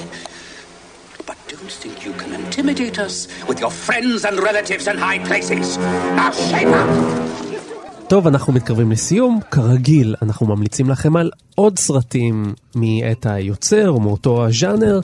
[1.28, 5.20] But do don't think you can intimidate us with your friends and relatives in high
[5.20, 5.78] places.
[6.20, 7.79] Now shape up!
[8.10, 9.40] טוב, אנחנו מתקרבים לסיום.
[9.52, 15.00] כרגיל, אנחנו ממליצים לכם על עוד סרטים מאת היוצר או מאותו הז'אנר.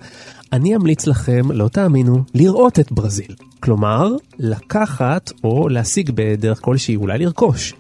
[0.54, 3.36] אני אמליץ לכם, לא תאמינו, לראות את ברזיל.
[3.60, 7.74] כלומר, לקחת או להשיג בדרך כלשהי, אולי לרכוש,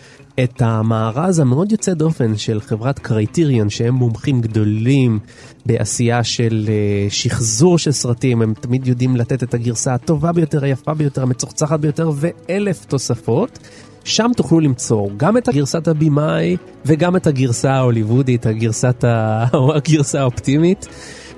[0.43, 5.19] את המארז המאוד יוצא דופן של חברת קרייטיריון, שהם מומחים גדולים
[5.65, 10.93] בעשייה של uh, שחזור של סרטים, הם תמיד יודעים לתת את הגרסה הטובה ביותר, היפה
[10.93, 13.59] ביותר, המצוחצחת ביותר, ואלף תוספות.
[14.05, 19.45] שם תוכלו למצוא גם את הגרסת הבמאי וגם את הגרסה ההוליוודית, הגרסת ה...
[19.75, 20.87] הגרסה האופטימית.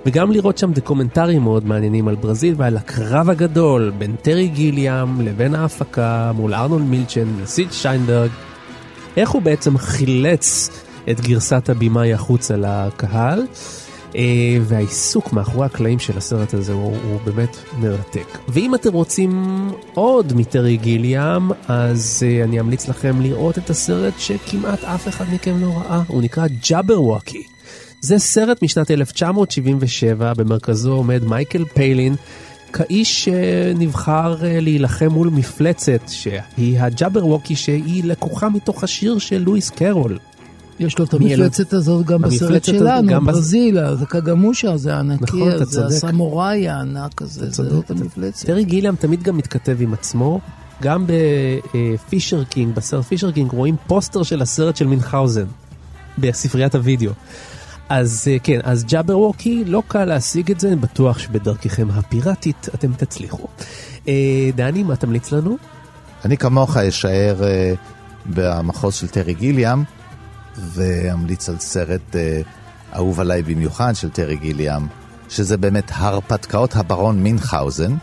[0.06, 5.56] וגם לראות שם דוקומנטרים מאוד מעניינים על ברזיל ועל הקרב הגדול בין טרי גיליאם לבין
[5.56, 8.30] ההפקה מול ארנולד מילצ'ן וסיד שיינברג.
[9.18, 10.70] איך הוא בעצם חילץ
[11.10, 13.44] את גרסת הבמאי החוצה לקהל.
[14.18, 18.38] אה, והעיסוק מאחורי הקלעים של הסרט הזה הוא, הוא באמת מרתק.
[18.48, 19.32] ואם אתם רוצים
[19.94, 25.62] עוד מטרי גיליאם, אז uh, אני אמליץ לכם לראות את הסרט שכמעט אף אחד מכם
[25.62, 27.44] לא ראה, הוא נקרא ג'אבר ווקי.
[28.02, 32.16] זה סרט משנת 1977, במרכזו עומד מייקל פיילין,
[32.74, 39.70] כאיש שנבחר אה, להילחם מול מפלצת, שהיא הג'אבר ווקי, שהיא לקוחה מתוך השיר של לואיס
[39.70, 40.18] קרול.
[40.80, 45.52] יש לו את המפלצת הזאת גם בסרט שלנו, גם ברזיל, זה קאגמושה, זה הענקי נכון,
[45.52, 48.46] הזה, הסמוראי הענק הזה, זה זאת המפלצת.
[48.46, 50.40] טרי גיליאם תמיד גם מתכתב עם עצמו.
[50.82, 55.46] גם ב-Fisher King, בסרט Fisher King, רואים פוסטר של הסרט של מינכאוזן,
[56.18, 57.12] בספריית הוידאו.
[57.90, 63.48] אז כן, אז ג'אברווקי, לא קל להשיג את זה, אני בטוח שבדרככם הפיראטית אתם תצליחו.
[64.56, 65.58] דני, מה תמליץ לנו?
[66.26, 67.36] אני כמוך אשאר
[68.26, 69.84] במחוז של טרי גיליאם.
[70.58, 72.42] ואמליץ על סרט אה,
[72.96, 74.88] אהוב עליי במיוחד של טרי גיליאם,
[75.30, 77.96] שזה באמת הרפתקאות הברון מינכאוזן.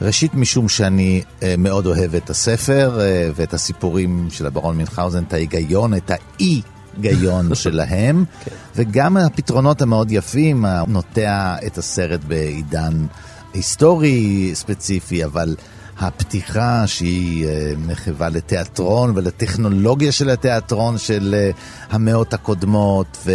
[0.00, 5.32] ראשית משום שאני אה, מאוד אוהב את הספר אה, ואת הסיפורים של הברון מינכאוזן, את
[5.32, 8.50] ההיגיון, את האי-היגיון שלהם, כן.
[8.76, 13.06] וגם הפתרונות המאוד יפים, נוטע את הסרט בעידן
[13.54, 15.54] היסטורי ספציפי, אבל...
[15.98, 21.50] הפתיחה שהיא אה, מחווה לתיאטרון ולטכנולוגיה של התיאטרון של אה,
[21.90, 23.26] המאות הקודמות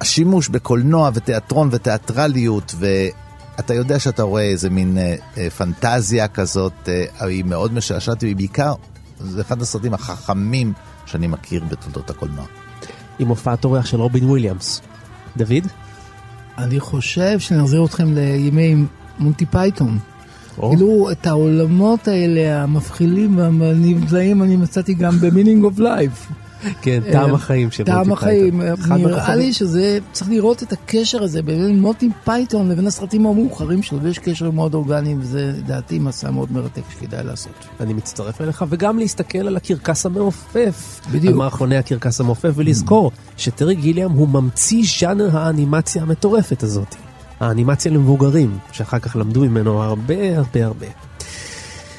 [0.00, 6.88] והשימוש בקולנוע ותיאטרון ותיאטרליות ואתה יודע שאתה רואה איזה מין אה, פנטזיה כזאת,
[7.20, 8.74] היא מאוד משעשעת והיא בעיקר,
[9.20, 10.72] זה אחד הסרטים החכמים
[11.06, 12.44] שאני מכיר בתולדות הקולנוע.
[13.18, 14.80] עם הופעת אורח של רובין וויליאמס.
[15.36, 15.66] דוד?
[16.58, 18.76] אני חושב שנחזיר אתכם לימי
[19.18, 19.98] מונטי פייתון.
[20.60, 26.32] כאילו את העולמות האלה המבחילים והנפלאים אני מצאתי גם ב-meaning of life.
[26.82, 28.04] כן, טעם החיים של מונטי פייתון.
[28.04, 28.60] טעם החיים,
[29.06, 34.02] נראה לי שזה, צריך לראות את הקשר הזה בין מונטי פייתון לבין הסרטים המאוחרים שלו,
[34.02, 37.52] ויש קשר מאוד אורגני, וזה לדעתי מסע מאוד מרתק שכדאי לעשות.
[37.80, 41.00] אני מצטרף אליך, וגם להסתכל על הקרקס המעופף.
[41.12, 41.32] בדיוק.
[41.32, 46.94] על מערכוני הקרקס המעופף, ולזכור שטרי גיליאם הוא ממציא ז'אנר האנימציה המטורפת הזאת.
[47.44, 50.86] האנימציה למבוגרים, שאחר כך למדו ממנו הרבה הרבה הרבה.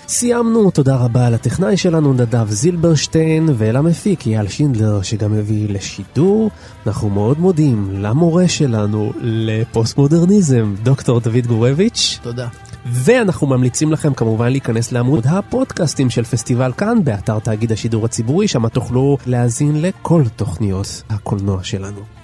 [0.08, 6.52] סיימנו, תודה רבה לטכנאי שלנו נדב זילברשטיין ולמפיק אייל שינדלר שגם הביא לשידור.
[6.88, 12.20] אנחנו מאוד מודים למורה שלנו לפוסט מודרניזם, דוקטור דוד גורביץ'.
[12.24, 12.48] תודה.
[12.86, 18.68] ואנחנו ממליצים לכם כמובן להיכנס לעמוד הפודקאסטים של פסטיבל כאן באתר תאגיד השידור הציבורי, שם
[18.68, 22.15] תוכלו להאזין לכל תוכניות הקולנוע שלנו.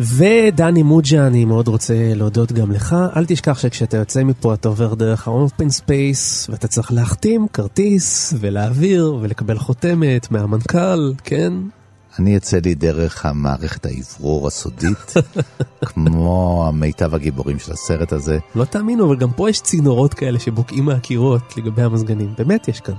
[0.00, 2.96] ודני מוג'ה, אני מאוד רוצה להודות גם לך.
[3.16, 9.18] אל תשכח שכשאתה יוצא מפה אתה עובר דרך ה-open space ואתה צריך להחתים כרטיס ולהעביר
[9.20, 11.52] ולקבל חותמת מהמנכ"ל, כן?
[12.18, 15.14] אני אצא לי דרך המערכת האוורור הסודית,
[15.86, 18.38] כמו המיטב הגיבורים של הסרט הזה.
[18.54, 22.34] לא תאמינו, אבל גם פה יש צינורות כאלה שבוקעים מהקירות לגבי המזגנים.
[22.38, 22.94] באמת יש כאן.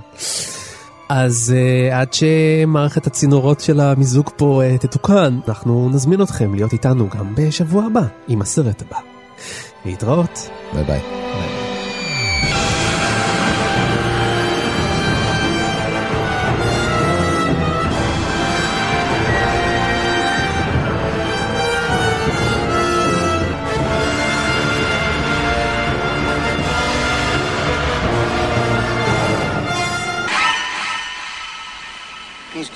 [1.08, 7.08] אז uh, עד שמערכת הצינורות של המיזוג פה uh, תתוקן, אנחנו נזמין אתכם להיות איתנו
[7.08, 8.98] גם בשבוע הבא עם הסרט הבא.
[9.84, 10.50] להתראות.
[10.74, 11.55] ביי ביי.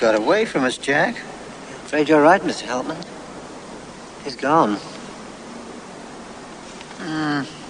[0.01, 1.15] Got away from us, Jack.
[1.15, 2.63] I'm Afraid you're right, Mr.
[2.63, 2.97] Helpman.
[4.23, 4.77] He's gone.
[6.97, 7.60] Hmm.